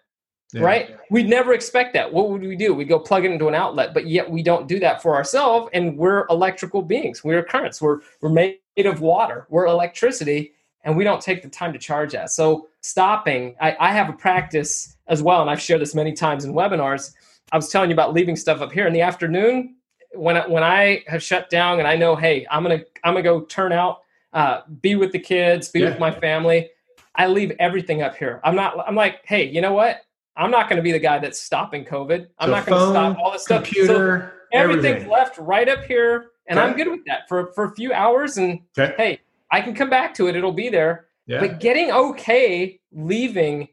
[0.52, 0.62] Yeah.
[0.62, 0.96] Right?
[1.10, 2.12] We'd never expect that.
[2.12, 2.72] What would we do?
[2.72, 5.70] We'd go plug it into an outlet, but yet we don't do that for ourselves.
[5.72, 7.24] And we're electrical beings.
[7.24, 7.82] We're currents.
[7.82, 9.46] We're we're made of water.
[9.48, 10.52] We're electricity,
[10.84, 12.30] and we don't take the time to charge that.
[12.30, 13.56] So stopping.
[13.60, 17.14] I, I have a practice as well, and I've shared this many times in webinars.
[17.52, 19.75] I was telling you about leaving stuff up here in the afternoon
[20.16, 23.22] when I, when I have shut down and I know, hey, I'm gonna I'm gonna
[23.22, 24.00] go turn out
[24.33, 25.90] uh, be with the kids, be Yeah.
[25.90, 26.68] with my family.
[27.14, 28.40] I leave everything up here.
[28.44, 28.79] I'm not.
[28.87, 30.02] I'm like, hey, you know what?
[30.37, 32.26] I'm not going to be the guy that's stopping COVID.
[32.38, 33.64] I'm So not going to stop all this stuff.
[33.66, 35.11] So Computer, everything's everything.
[35.11, 38.37] left right up here, and I'm good with that for for a few hours.
[38.37, 38.92] And Okay.
[38.98, 40.37] hey, I can come back to it.
[40.37, 41.07] It'll be there.
[41.26, 41.40] Yeah.
[41.40, 43.68] But getting okay leaving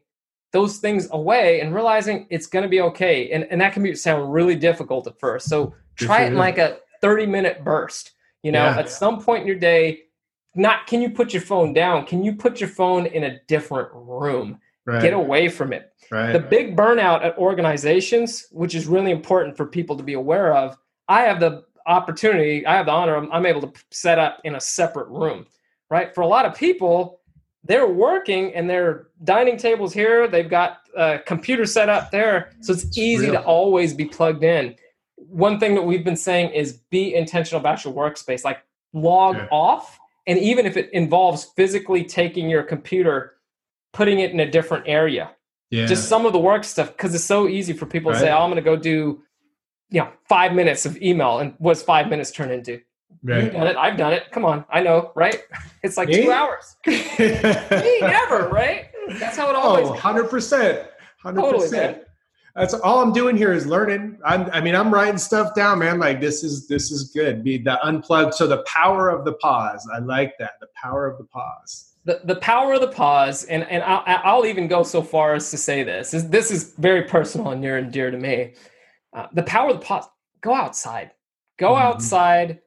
[0.54, 3.30] those things away and realizing it's going to be okay.
[3.32, 5.48] And, and that can be sound really difficult at first.
[5.48, 8.12] So try it in like a 30 minute burst.
[8.42, 8.78] You know, Yeah.
[8.78, 10.04] at some point in your day,
[10.54, 12.06] not can you put your phone down?
[12.06, 14.60] Can you put your phone in a different room?
[14.86, 15.02] right.
[15.02, 15.92] Get away from it.
[16.10, 16.32] right.
[16.32, 20.76] The big burnout at organizations, which is really important for people to be aware of,
[21.08, 24.54] I have the opportunity, I have the honor, I'm, I'm able to set up in
[24.54, 25.46] a separate room,
[25.90, 26.14] right?
[26.14, 27.20] For a lot of people,
[27.64, 32.52] they're working and their dining tables here, they've got a computer set up there.
[32.60, 34.76] So it's easy to always be plugged in.
[35.16, 38.58] One thing that we've been saying is be intentional about your workspace, like
[38.92, 39.48] log Yeah.
[39.50, 39.98] off.
[40.26, 43.34] And even if it involves physically taking your computer,
[43.92, 45.30] putting it in a different area,
[45.70, 45.86] yeah.
[45.86, 48.38] just some of the work stuff because it's so easy for people to say, "Oh,
[48.38, 49.22] I'm going to go do,
[49.90, 52.80] you know, five minutes of email," and what's five minutes turn into?
[53.22, 53.76] You've done it.
[53.76, 54.30] I've done it.
[54.32, 55.40] Come on, I know, right?
[55.82, 56.22] It's like Me?
[56.24, 56.76] two hours.
[56.86, 58.86] Me, never, right?
[59.20, 59.86] That's how it always.
[59.86, 60.86] oh, 100%.
[61.22, 61.34] 100%.
[61.34, 61.96] Totally.
[62.56, 64.18] That's all I'm doing here is learning.
[64.24, 65.98] I'm, I mean, I'm writing stuff down, man.
[65.98, 67.44] Like this is this is good.
[67.44, 68.32] Be the unplugged.
[68.32, 69.86] So the power of the pause.
[69.92, 70.52] I like that.
[70.60, 71.92] The power of the pause.
[72.06, 75.50] the, the power of the pause, and and I'll, I'll even go so far as
[75.50, 76.12] to say this.
[76.12, 78.54] This, this is very personal and near and dear to me.
[79.12, 80.06] Uh, the power of the pause.
[80.40, 81.10] Go outside.
[81.58, 81.80] Go Mhm.
[81.82, 82.60] outside.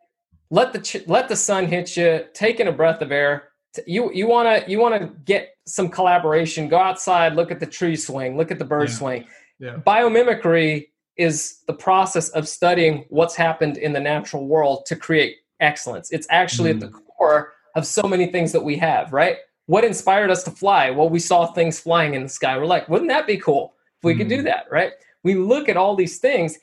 [0.49, 2.25] Let the ch- let the sun hit you.
[2.33, 3.49] Take in a breath of air.
[3.85, 6.67] You you want to you want to get some collaboration.
[6.67, 7.35] Go outside.
[7.35, 8.37] Look at the tree swing.
[8.37, 8.95] Look at the bird Yeah.
[8.95, 9.25] swing.
[9.59, 9.75] Yeah.
[9.85, 16.11] Biomimicry is the process of studying what's happened in the natural world to create excellence.
[16.11, 19.37] It's actually at the core of so many things that we have, right?
[19.65, 20.91] What inspired us to fly?
[20.91, 22.57] Well, we saw things flying in the sky.
[22.57, 24.43] We're like, wouldn't that be cool if we could do Mhm.
[24.45, 24.93] that, right?
[25.23, 26.57] We look at all these things,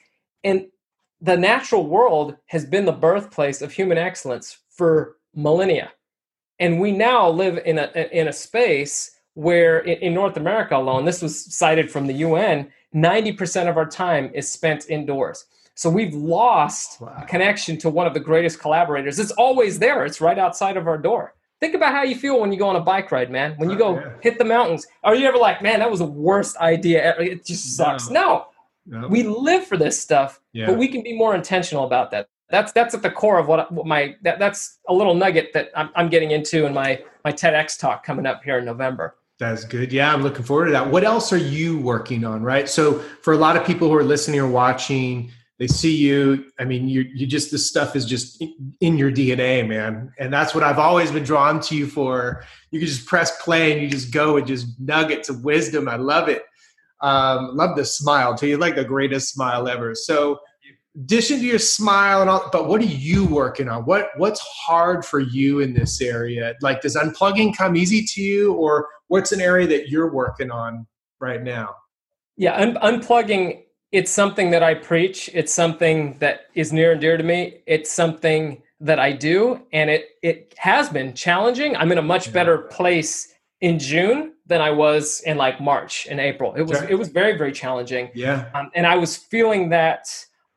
[0.45, 0.67] and
[1.21, 5.93] the natural world has been the birthplace of human excellence for millennia.
[6.59, 11.21] And we now live in a in a space where in, North America alone, this
[11.21, 15.47] was cited from the UN, 90% of our time is spent indoors.
[15.75, 17.17] So we've lost Wow.
[17.21, 19.19] a connection to one of the greatest collaborators.
[19.19, 20.05] It's always there.
[20.05, 21.35] It's right outside of our door.
[21.59, 23.55] Think about how you feel when you go on a bike ride, man.
[23.57, 24.11] When you Oh, go yeah.
[24.21, 24.87] hit the mountains.
[25.03, 27.23] Are you ever like, man, that was the worst idea ever.
[27.23, 28.09] It just sucks.
[28.11, 28.47] No, No.
[28.87, 30.67] We live for this stuff, yeah.
[30.67, 32.29] but we can be more intentional about that.
[32.51, 35.71] That's that's at the core of what, what my that, that's a little nugget that
[35.75, 39.17] I'm, I'm getting into in my my TEDx talk coming up here in November.
[39.39, 39.93] That's good.
[39.93, 40.91] Yeah, I'm looking forward to that.
[40.91, 42.43] What else are you working on?
[42.43, 42.69] Right.
[42.69, 46.45] So for a lot of people who are listening or watching, they see you.
[46.61, 50.13] I mean, you you just this stuff is just in- in your DNA, man.
[50.19, 52.45] And that's what I've always been drawn to you for.
[52.71, 55.89] You can just press play and you just go with just nuggets of wisdom.
[55.89, 56.45] I love it.
[57.05, 58.47] Um, love the smile too.
[58.49, 59.95] You're like the greatest smile ever.
[59.95, 60.41] So
[60.97, 63.85] addition to your smile and all, but what are you working on?
[63.85, 66.55] What what's hard for you in this area?
[66.63, 70.87] Like does unplugging come easy to you or what's an area that you're working on
[71.21, 71.75] right now?
[72.37, 73.65] Yeah, un- unplugging.
[73.93, 75.31] It's something that I preach.
[75.35, 77.61] It's something that is near and dear to me.
[77.67, 81.77] It's something that I do, and it it has been challenging.
[81.77, 82.33] I'm in a much Yeah.
[82.33, 86.55] better place in June than I was in like March and April.
[86.55, 86.93] It was Okay.
[86.93, 88.47] it was very very challenging, Yeah.
[88.55, 90.09] um, and I was feeling that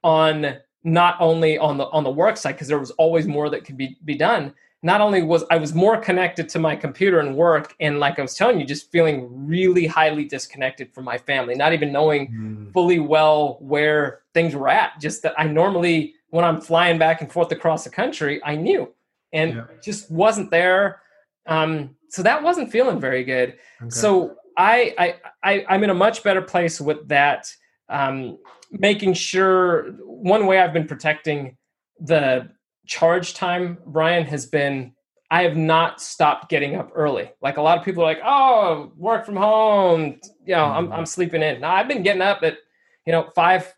[0.04, 3.66] on not only on the on the work side because there was always more that
[3.66, 4.54] could be be done.
[4.84, 8.22] Not only was I was more connected to my computer and work, and like I
[8.22, 12.74] was telling you, just feeling really highly disconnected from my family, not even knowing Mm.
[12.74, 15.00] fully well where things were at.
[15.00, 18.94] Just that I normally, when I'm flying back and forth across the country, I knew
[19.34, 19.64] and Yeah.
[19.82, 21.02] just wasn't there.
[21.48, 23.56] Um, so that wasn't feeling very good.
[23.82, 23.90] Okay.
[23.90, 27.52] So I, I, I, I'm in a much better place with that.
[27.90, 28.40] Um,
[28.72, 31.58] making sure one way I've been protecting
[32.00, 32.50] the
[32.86, 34.94] charge time, Brian, has been
[35.30, 37.32] I have not stopped getting up early.
[37.42, 40.20] Like a lot of people are like, oh, work from home.
[40.46, 41.60] You know, I'm, I'm sleeping in.
[41.60, 42.58] Now I've been getting up at,
[43.06, 43.74] you know, five,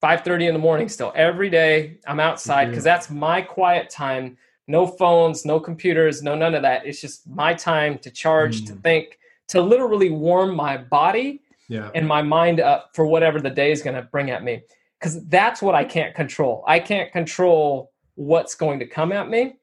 [0.00, 1.98] five thirty in the morning still every day.
[2.06, 4.38] I'm outside because that's my quiet time.
[4.68, 6.86] No phones, no computers, no none of that.
[6.86, 8.82] It's just my time to charge, to Mm.
[8.82, 11.90] think, to literally warm my body yeah.
[11.94, 14.62] and my mind up for whatever the day is going to bring at me
[14.98, 19.54] because that's what i can't control i can't control what's going to come at me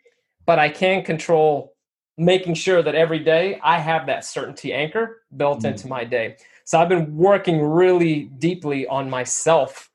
[0.46, 1.74] but i can control
[2.18, 5.72] making sure that every day i have that certainty anchor built Mm.
[5.72, 6.36] into my day
[6.66, 9.90] so i've been working really deeply on myself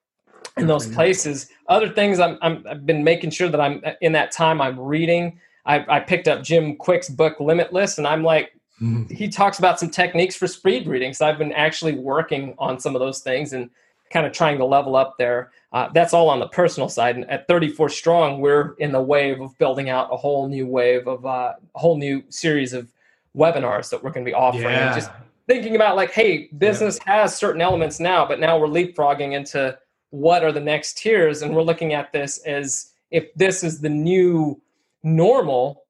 [0.58, 4.32] in those places other things I'm, I'm i've been making sure that i'm in that
[4.32, 9.14] time i'm reading I, I picked up Jim Kwik's book Limitless, and I'm like, mm-hmm.
[9.14, 11.12] he talks about some techniques for speed reading.
[11.12, 13.68] So I've been actually working on some of those things and
[14.10, 15.52] kind of trying to level up there.
[15.74, 17.16] Uh, that's all on the personal side.
[17.16, 21.06] And at 34 Strong, we're in the wave of building out a whole new wave
[21.06, 22.90] of uh, a whole new series of
[23.36, 24.62] webinars that we're going to be offering.
[24.62, 24.94] Yeah.
[24.94, 25.10] Just
[25.46, 27.20] thinking about like, hey, business yeah.
[27.20, 29.78] has certain elements now, but now we're leapfrogging into
[30.10, 33.88] what are the next tiers, and we're looking at this as if this is the
[33.88, 34.60] new
[35.02, 35.84] normal.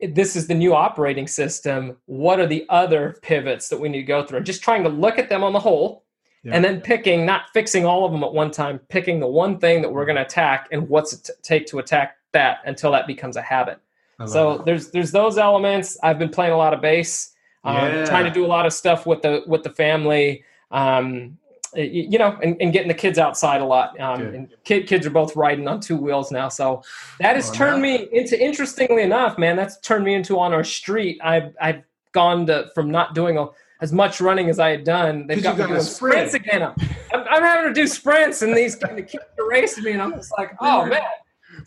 [0.00, 1.96] This is the new operating system.
[2.06, 4.38] What are the other pivots that we need to go through?
[4.38, 6.04] And just trying to look at them on the whole,
[6.44, 6.54] yeah.
[6.54, 9.82] and then picking, not fixing all of them at one time, picking the one thing
[9.82, 13.06] that we're going to attack and what's it t- take to attack that until that
[13.06, 13.80] becomes a habit.
[14.26, 15.96] So there's there's those elements.
[16.02, 18.04] I've been playing a lot of bass, um, yeah.
[18.04, 20.42] trying to do a lot of stuff with the with the family.
[20.72, 21.38] Um,
[21.74, 23.98] you know, and, and, getting the kids outside a lot.
[24.00, 26.82] Um, and kid, kids are both riding on two wheels now, so
[27.20, 27.88] that has oh, turned no.
[27.88, 28.42] me into.
[28.42, 31.20] Interestingly enough, man, that's turned me into on our street.
[31.22, 33.48] I've I've gone to from not doing a,
[33.80, 35.26] as much running as I had done.
[35.26, 36.30] They've got me doing sprint.
[36.30, 36.62] sprints again.
[36.62, 40.02] I'm, I'm, having to do sprints, and these kind of kids are racing me, and
[40.02, 41.02] I'm just like, oh man.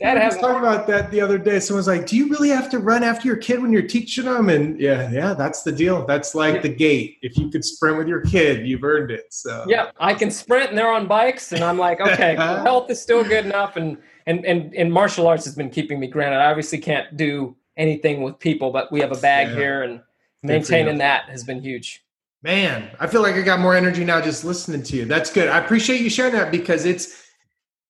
[0.04, 1.60] I was talking about that the other day.
[1.60, 4.50] Someone's like, "Do you really have to run after your kid when you're teaching them?"
[4.50, 6.06] And yeah, yeah, that's the deal.
[6.06, 6.62] That's like yeah.
[6.62, 7.18] the gate.
[7.22, 9.26] If you could sprint with your kid, you've earned it.
[9.32, 13.02] So yeah, I can sprint, and they're on bikes, and I'm like, okay, health is
[13.02, 16.08] still good enough, and and and and martial arts has been keeping me.
[16.08, 19.56] Granted, I obviously can't do anything with people, but we have a bag yeah.
[19.56, 20.02] here, and
[20.44, 22.04] maintaining that has been huge.
[22.44, 25.06] Man, I feel like I got more energy now just listening to you.
[25.06, 25.48] That's good.
[25.48, 27.24] I appreciate you sharing that because it's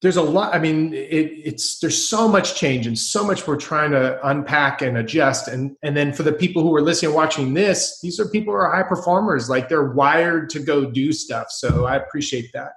[0.01, 3.55] there's a lot i mean it, it's there's so much change and so much we're
[3.55, 5.47] trying to unpack and adjust.
[5.47, 8.59] And and then for the people who are listening watching this these are people who
[8.59, 11.47] are high performers like they're wired to go do stuff.
[11.49, 12.71] So i appreciate that.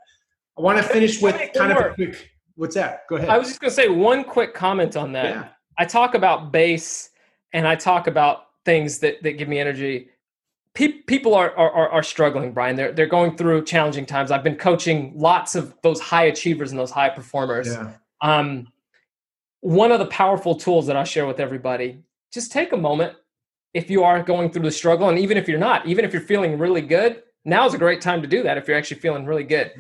[0.57, 3.03] I want to finish with kind of a quick what's that?
[3.09, 3.29] Go ahead.
[3.29, 5.27] I was just going to say one quick comment on that.
[5.27, 5.49] Yeah.
[5.79, 7.11] i talk about bass
[7.53, 10.09] and i talk about things that that give me energy
[10.75, 12.77] pe- people are, are are struggling, Brian.
[12.77, 14.31] They're they're going through challenging times.
[14.31, 17.69] I've been coaching lots of those high achievers and those high performers.
[17.69, 17.93] Yeah.
[18.21, 18.69] Um,
[19.61, 23.17] one of the powerful tools that I share with everybody: just take a moment
[23.73, 26.23] if you are going through the struggle, and even if you're not, even if you're
[26.23, 28.59] feeling really good, now is a great time to do that.
[28.59, 29.73] If you're actually feeling really good,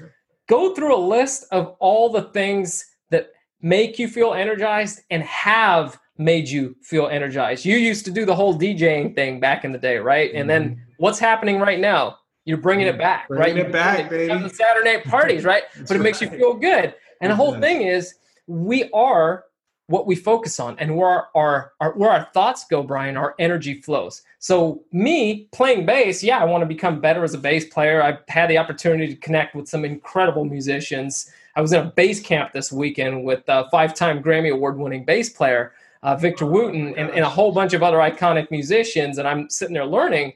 [0.48, 3.30] go through a list of all the things that
[3.60, 7.64] make you feel energized and have made you feel energized.
[7.64, 10.30] You used to do the whole DJing thing back in the day, right?
[10.34, 10.80] And then mm-hmm.
[10.98, 12.18] what's happening right now?
[12.44, 13.66] You're bringing it back, bringing right?
[13.66, 14.42] it back, baby.
[14.42, 15.62] The Saturday night parties, right?
[15.74, 16.00] but it right.
[16.00, 16.94] makes you feel good.
[17.20, 18.14] And the whole thing is,
[18.46, 19.44] we are
[19.86, 23.34] what we focus on, and where our, our, our where our thoughts go, Brian, our
[23.38, 24.22] energy flows.
[24.38, 28.02] So me playing bass, yeah, I want to become better as a bass player.
[28.02, 31.30] I've had the opportunity to connect with some incredible musicians.
[31.56, 35.72] I was in a bass camp this weekend with a five-time Grammy Award-winning bass player
[36.04, 39.18] uh, Victor Wooten, and, and a whole bunch of other iconic musicians.
[39.18, 40.34] And I'm sitting there learning.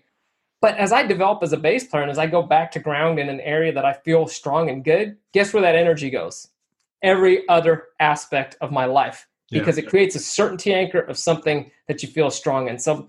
[0.61, 3.21] But as I develop as a bass player and as I go back to ground
[3.21, 6.49] in an area that I feel strong and good, guess where that energy goes?
[7.03, 9.85] Every other aspect of my life because yeah.
[9.85, 12.79] it creates a certainty anchor of something that you feel strong in.
[12.79, 13.07] So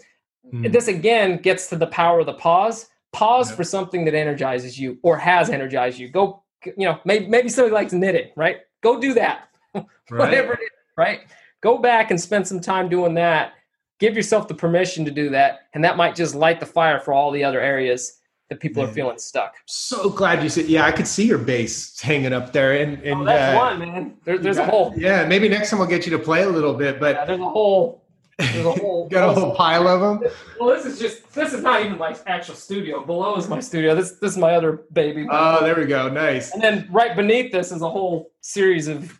[0.53, 0.71] mm.
[0.71, 2.87] this again gets to the power of the pause.
[3.13, 3.55] Pause yeah.
[3.55, 6.09] for something that energizes you or has energized you.
[6.09, 8.57] Go, you know, maybe maybe somebody likes knitting, right?
[8.81, 9.49] Go do that.
[9.73, 9.85] right.
[10.09, 11.21] Whatever it is, right?
[11.61, 13.53] Go back and spend some time doing that.
[13.99, 17.13] Give yourself the permission to do that, and that might just light the fire for
[17.13, 18.19] all the other areas
[18.49, 18.89] that people man.
[18.89, 19.55] are feeling stuck.
[19.65, 20.65] So glad you said.
[20.65, 23.79] Yeah, I could see your bass hanging up there, and, and oh, that's uh, one
[23.79, 24.17] man.
[24.25, 24.93] There, there's got, a whole.
[24.97, 26.99] Yeah, maybe next time we'll get you to play a little bit.
[26.99, 28.03] But yeah, there's a whole.
[28.37, 29.07] There's a whole.
[29.11, 30.31] got a whole pile of them.
[30.59, 31.31] Well, this is just.
[31.33, 33.05] This is not even my actual studio.
[33.05, 33.95] Below is my studio.
[33.95, 35.27] This this is my other baby.
[35.29, 36.09] Oh, there we go.
[36.09, 36.51] Nice.
[36.53, 39.19] And then right beneath this is a whole series of.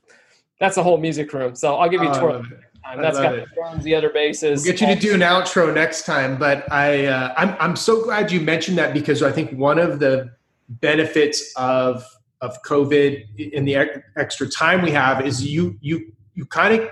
[0.60, 1.56] That's a whole music room.
[1.56, 2.44] So I'll give you a oh, tour
[2.90, 3.02] time.
[3.02, 4.64] That's got the drums, the other basses.
[4.64, 8.04] We'll get you to do an outro next time, but I uh, I'm I'm so
[8.04, 10.32] glad you mentioned that because I think one of the
[10.70, 12.04] benefits of
[12.42, 13.76] of COVID in the
[14.18, 16.90] extra time we have is you you you kind of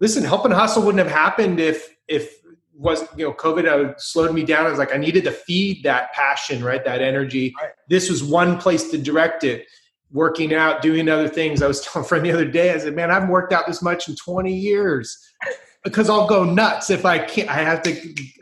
[0.00, 0.24] listen.
[0.24, 2.38] Help and hustle wouldn't have happened if if
[2.74, 4.66] was you know COVID uh, slowed me down.
[4.66, 6.84] I was like I needed to feed that passion, right?
[6.84, 7.54] That energy.
[7.60, 7.72] Right.
[7.88, 9.66] This was one place to direct it
[10.10, 11.62] working out, doing other things.
[11.62, 13.66] I was telling a friend the other day, I said, man, I haven't worked out
[13.66, 15.18] this much in 20 years
[15.84, 17.92] because I'll go nuts if I can't, I have to,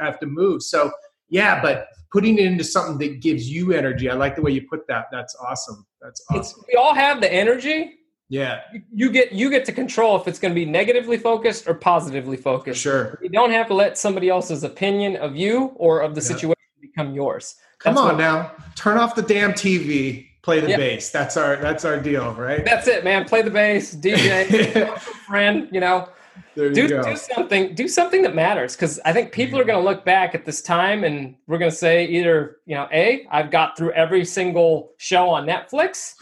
[0.01, 0.63] I have to move.
[0.63, 0.91] So
[1.29, 4.09] yeah, but putting it into something that gives you energy.
[4.09, 5.07] I like the way you put that.
[5.11, 5.87] That's awesome.
[6.01, 6.41] That's awesome.
[6.41, 7.95] It's, we all have the energy.
[8.29, 8.61] Yeah.
[8.93, 12.37] You get, you get to control if it's going to be negatively focused or positively
[12.37, 12.81] focused.
[12.81, 13.19] Sure.
[13.23, 16.27] You don't have to let somebody else's opinion of you or of the yeah.
[16.29, 17.57] situation become yours.
[17.79, 20.79] Come That's on now, turn off the damn TV play the yep.
[20.79, 21.11] bass.
[21.11, 22.65] That's our that's our deal, right?
[22.65, 23.25] That's it, man.
[23.25, 25.69] Play the bass, DJ, friend.
[25.73, 26.09] You know,
[26.55, 30.07] do, do something do something that matters because i think people are going to look
[30.07, 33.77] back at this time and we're going to say either you know a i've got
[33.77, 36.15] through every single show on netflix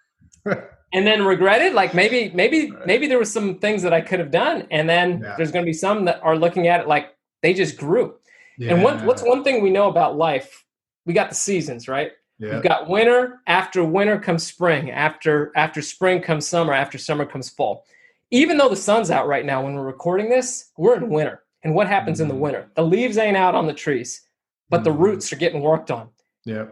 [0.46, 4.18] and then regret it like maybe maybe maybe there was some things that i could
[4.18, 5.34] have done and then yeah.
[5.36, 8.14] there's going to be some that are looking at it like they just grew
[8.58, 8.72] yeah.
[8.72, 10.64] and what, what's one thing we know about life
[11.04, 12.54] we got the seasons right yeah.
[12.54, 13.40] We've got winter.
[13.46, 14.90] After winter comes spring.
[14.90, 16.72] After after spring comes summer.
[16.72, 17.84] After summer comes fall.
[18.30, 21.44] Even though the sun's out right now when we're recording this, we're in winter.
[21.62, 22.22] And what happens mm-hmm.
[22.22, 22.42] in the mm-hmm.
[22.42, 22.70] winter?
[22.74, 24.22] The leaves ain't out on the trees,
[24.68, 24.84] but mm-hmm.
[24.84, 26.08] the roots are getting worked on.
[26.44, 26.66] Yeah.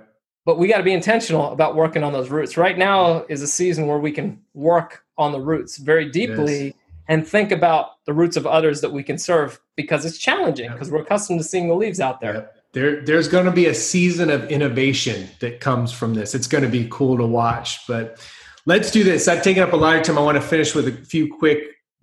[0.44, 2.58] But we got to be intentional about working on those roots.
[2.58, 6.74] Right now is a season where we can work on the roots very deeply yes.
[7.08, 10.90] and think about the roots of others that we can serve because it's challenging because
[10.90, 14.28] we're accustomed to seeing the leaves out there there there's going to be a season
[14.28, 16.34] of innovation that comes from this.
[16.34, 18.20] It's going to be cool to watch but
[18.66, 19.26] let's do this.
[19.28, 20.18] I've taken up a lot of time.
[20.18, 21.58] I want to finish with a few quick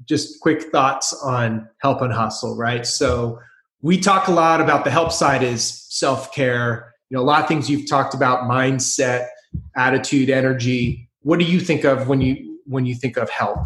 [0.05, 2.87] just quick thoughts on help and hustle right?
[2.87, 3.39] So
[3.81, 6.93] we talk a lot about the help side is self-care.
[7.09, 9.27] You know a lot of things you've talked about mindset
[9.75, 11.09] attitude energy.
[11.21, 13.59] What do you think of when you when you think of help?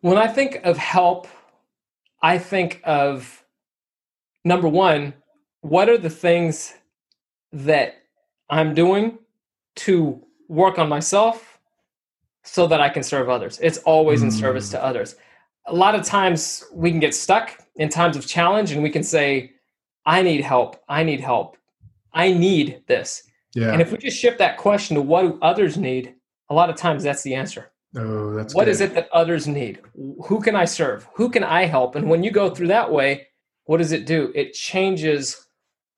[0.00, 1.28] When i think of help
[2.22, 3.42] i think of
[4.44, 5.14] number one
[5.64, 6.74] what are the things
[7.50, 7.94] that
[8.50, 9.18] I'm doing
[9.76, 11.58] to work on myself
[12.42, 13.58] so that I can serve others?
[13.62, 14.24] It's always mm.
[14.24, 14.84] in service to mm.
[14.84, 15.16] others.
[15.64, 19.02] A lot of times we can get stuck in times of challenge and we can
[19.02, 19.52] say,
[20.04, 20.84] I need help.
[20.86, 21.56] I need help.
[22.12, 23.22] I need this.
[23.54, 23.72] Yeah.
[23.72, 26.14] And if we just shift that question to what do others need,
[26.50, 27.72] a lot of times that's the answer.
[27.96, 28.72] Oh, that's What good.
[28.72, 29.80] is it that others need?
[30.26, 31.08] Who can I serve?
[31.14, 31.96] Who can I help?
[31.96, 33.28] And when you go through that way,
[33.64, 34.30] what does it do?
[34.34, 35.43] It changes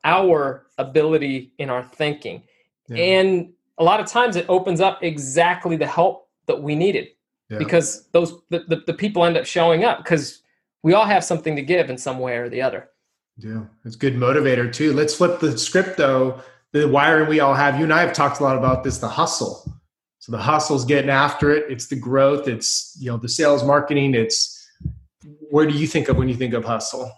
[0.07, 2.44] our ability in our thinking.
[2.88, 2.96] Yeah.
[2.96, 7.09] And a lot of times it opens up exactly the help that we needed
[7.50, 7.59] yeah.
[7.59, 10.42] because those the, the, the, people end up showing up because
[10.82, 12.88] we all have something to give in some way or the other.
[13.36, 14.92] Yeah, it's good motivator too.
[14.92, 16.40] Let's flip the script though.
[16.72, 19.09] The wiring we all have, you and I have talked a lot about this, the
[19.09, 19.70] hustle.
[20.20, 21.70] So the hustle's getting after it.
[21.70, 22.48] It's the growth.
[22.48, 24.14] It's, you know, the sales marketing.
[24.14, 24.52] It's,
[25.50, 27.12] where do you think of when you think of hustle?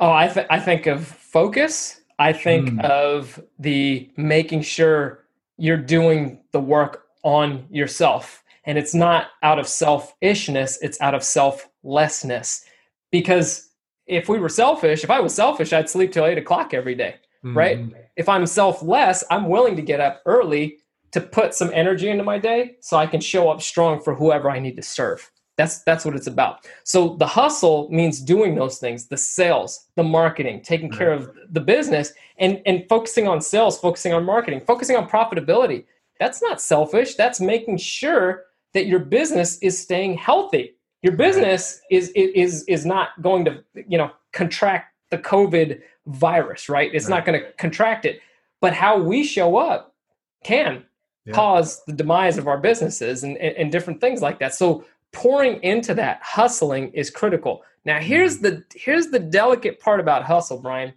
[0.00, 2.00] Oh, I, th- I think of focus.
[2.18, 2.84] I think mm.
[2.84, 5.24] of the making sure
[5.56, 8.42] you're doing the work on yourself.
[8.64, 12.64] And it's not out of selfishness, it's out of selflessness.
[13.10, 13.70] Because
[14.06, 17.16] if we were selfish, if I was selfish, I'd sleep till eight o'clock every day,
[17.44, 17.54] mm.
[17.54, 17.80] right?
[18.16, 20.78] If I'm selfless, I'm willing to get up early
[21.12, 24.50] to put some energy into my day so I can show up strong for whoever
[24.50, 25.30] I need to serve.
[25.60, 26.66] That's that's what it's about.
[26.84, 31.52] So the hustle means doing those things, the sales, the marketing, taking care of mm-hmm.
[31.52, 35.84] the business and and focusing on sales, focusing on marketing, focusing on profitability.
[36.18, 37.14] That's not selfish.
[37.14, 40.76] That's making sure that your business is staying healthy.
[41.02, 46.90] Your business is is is not going to, you know, contract the COVID virus, right?
[46.94, 47.16] It's right.
[47.16, 48.20] not going to contract it.
[48.62, 49.94] But how we show up
[50.42, 50.84] can
[51.26, 51.34] yeah.
[51.34, 54.54] cause the demise of our businesses and, and, and different things like that.
[54.54, 57.62] So pouring into that hustling is critical.
[57.84, 58.44] Now here's mm-hmm.
[58.44, 60.92] the here's the delicate part about hustle brian.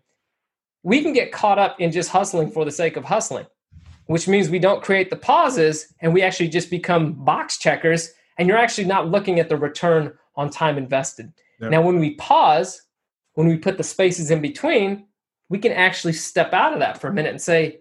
[0.83, 3.45] We can get caught up in just hustling for the sake of hustling
[4.07, 8.47] which means we don't create the pauses and we actually just become box checkers and
[8.47, 11.31] you're actually not looking at the return on time invested.
[11.61, 11.71] Yep.
[11.71, 12.81] now when we pause
[13.35, 15.05] when we put the spaces in between
[15.49, 17.79] we can actually step out of that for a minute and say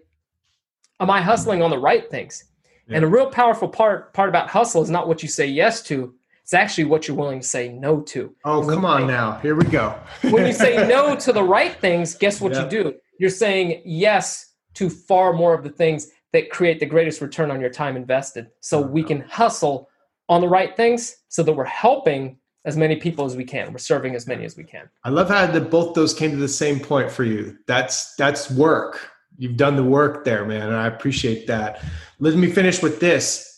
[0.99, 2.45] am i hustling on the right things?
[2.89, 6.13] And a real powerful part part about hustle is not what you say yes to
[6.43, 8.35] it's actually what you're willing to say no to.
[8.43, 9.39] Oh, come on now.
[9.39, 9.97] Here we go.
[10.23, 12.95] when you say no to the right things, guess what you do?
[13.17, 17.61] You're saying yes to far more of the things that create the greatest return on
[17.61, 18.47] your time invested.
[18.59, 19.07] So we uh-huh.
[19.07, 19.89] can hustle
[20.27, 23.71] on the right things so that we're helping as many people as we can.
[23.71, 24.89] We're serving as many as we can.
[25.03, 27.57] I love how that both those came to the same point for you.
[27.67, 29.09] That's that's work.
[29.37, 31.83] You've done the work there, man, and I appreciate that.
[32.19, 33.52] Let me finish with this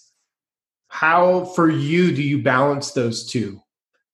[0.88, 3.62] how for you do you balance those two?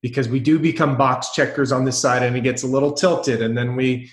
[0.01, 3.41] Because we do become box checkers on this side and it gets a little tilted
[3.41, 4.09] and then we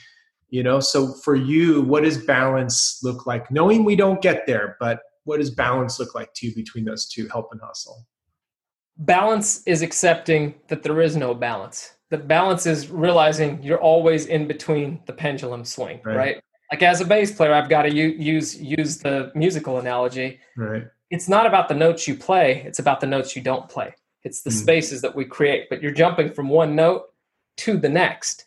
[0.50, 3.50] you know so for you what does balance look like?
[3.50, 7.08] Knowing we don't get there but what does balance look like to you between those
[7.08, 8.06] two help and hustle?
[8.98, 11.94] Balance is accepting that there is no balance.
[12.10, 16.42] The balance is realizing you're always in between the pendulum swing right, right?
[16.72, 20.40] like as a bass player i've got to use use the musical analogy.
[20.56, 23.94] Right it's not about the notes you play, it's about the notes you don't play.
[24.24, 24.60] It's the mm.
[24.60, 27.04] spaces that we create, but you're jumping from one note
[27.58, 28.46] to the next.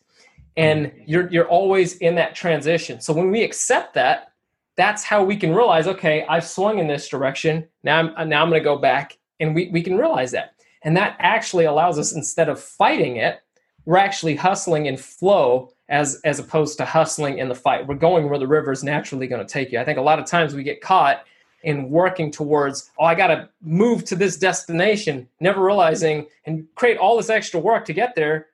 [0.57, 1.03] And mm.
[1.07, 3.01] you're you're always in that transition.
[3.01, 4.33] So when we accept that,
[4.75, 7.67] that's how we can realize, okay, I've swung in this direction.
[7.83, 10.53] Now I'm now I'm going to go back and we we can realize that.
[10.83, 13.41] And that actually allows us, instead of fighting it,
[13.85, 17.87] we're actually hustling in flow as as opposed to hustling in the fight.
[17.87, 19.79] We're going where the river is naturally going to take you.
[19.79, 21.25] I think a lot of times we get caught
[21.63, 26.97] in working towards, oh, I got to move to this destination, never realizing and create
[26.97, 28.47] all this extra work to get there.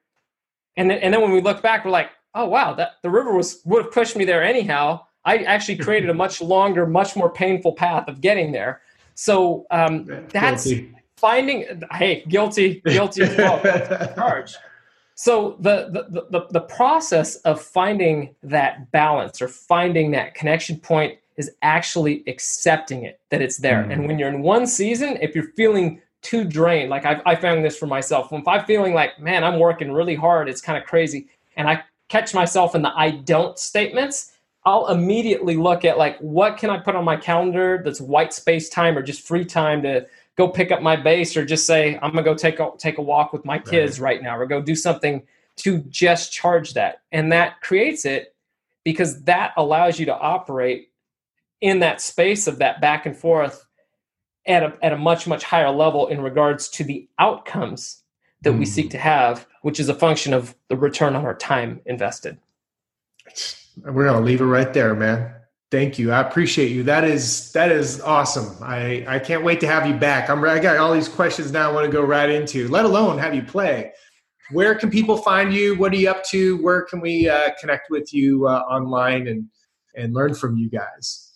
[0.76, 3.34] And then, and then when we look back, we're like, oh wow, that the river
[3.34, 5.02] was would have pushed me there anyhow.
[5.26, 8.82] I actually created a much longer, much more painful path of getting there.
[9.16, 10.96] So um, that's guilty.
[11.18, 11.82] finding.
[11.92, 13.62] Hey, guilty, guilty as well.
[14.16, 14.56] charge.
[15.16, 21.18] So the, the the the process of finding that balance or finding that connection point
[21.38, 23.84] is actually accepting it that it's there.
[23.84, 23.94] Mm.
[23.94, 27.64] And when you're in one season, if you're feeling too drained, like I, I found
[27.64, 30.78] this for myself, when if I'm feeling like, man, I'm working really hard, it's kind
[30.78, 34.34] of crazy, and I catch myself in the I don't statements,
[34.66, 38.68] I'll immediately look at like what can I put on my calendar that's white space
[38.68, 42.12] time or just free time to go pick up my bass or just say I'm
[42.12, 44.62] gonna go take a take a walk with my kids right, right now or go
[44.62, 45.24] do something
[45.58, 47.02] to just charge that.
[47.12, 48.36] And that creates it
[48.84, 50.87] because that allows you to operate
[51.62, 53.66] in that space of that back and forth
[54.46, 58.04] at a, at a much much higher level in regards to the outcomes
[58.42, 58.60] that mm.
[58.60, 58.92] we seek mm.
[58.92, 62.38] to have which is a function of the return on our time invested
[63.86, 65.34] we're gonna leave it right there, man.
[65.70, 66.12] Thank you.
[66.12, 66.84] I appreciate you.
[66.84, 68.58] That is that is awesome.
[68.62, 70.30] I I can't wait to have you back.
[70.30, 71.70] I'm I got all these questions now.
[71.70, 72.68] I want to go right into.
[72.70, 73.92] Let alone have you play.
[74.52, 75.78] Where can people find you?
[75.78, 76.62] What are you up to?
[76.64, 79.48] Where can we uh, connect with you uh, online and
[79.96, 81.27] and learn from you guys?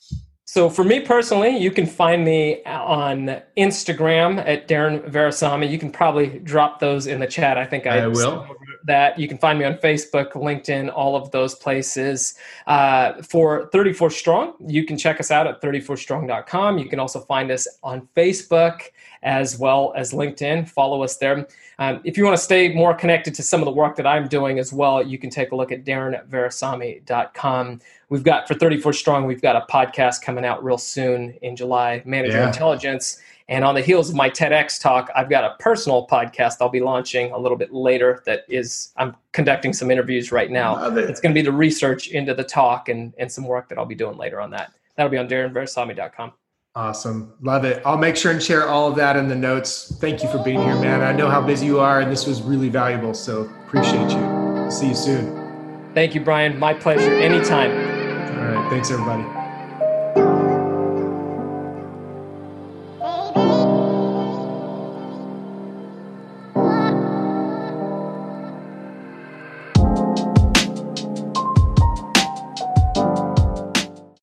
[0.51, 5.71] So for me personally, you can find me on Instagram at Darren Virassammy.
[5.71, 7.57] You can probably drop those in the chat.
[7.57, 8.45] I think I, I will.
[8.83, 12.35] That you can find me on Facebook, LinkedIn, all of those places.
[12.67, 16.77] Uh, for 34 Strong, you can check us out at 34strong.com.
[16.79, 18.81] You can also find us on Facebook
[19.23, 20.69] as well as LinkedIn.
[20.69, 21.47] Follow us there.
[21.79, 24.27] Um, if you want to stay more connected to some of the work that I'm
[24.27, 27.79] doing as well, you can take a look at darrenvirassammy.com
[28.11, 32.03] we've got for 34 strong we've got a podcast coming out real soon in july
[32.05, 32.47] manager yeah.
[32.47, 36.69] intelligence and on the heels of my tedx talk i've got a personal podcast i'll
[36.69, 41.09] be launching a little bit later that is i'm conducting some interviews right now it.
[41.09, 43.85] it's going to be the research into the talk and, and some work that i'll
[43.85, 46.33] be doing later on that that'll be on darrenvirassammy.com
[46.73, 47.33] Awesome.
[47.41, 47.81] Love it.
[47.85, 49.93] I'll make sure and share all of that in the notes.
[49.99, 51.01] Thank you for being here, man.
[51.01, 53.13] I know how busy you are, and this was really valuable.
[53.13, 54.71] So appreciate you.
[54.71, 55.91] See you soon.
[55.93, 56.57] Thank you, Brian.
[56.57, 57.13] My pleasure.
[57.13, 57.71] Anytime.
[57.71, 58.69] All right.
[58.69, 59.40] Thanks, everybody.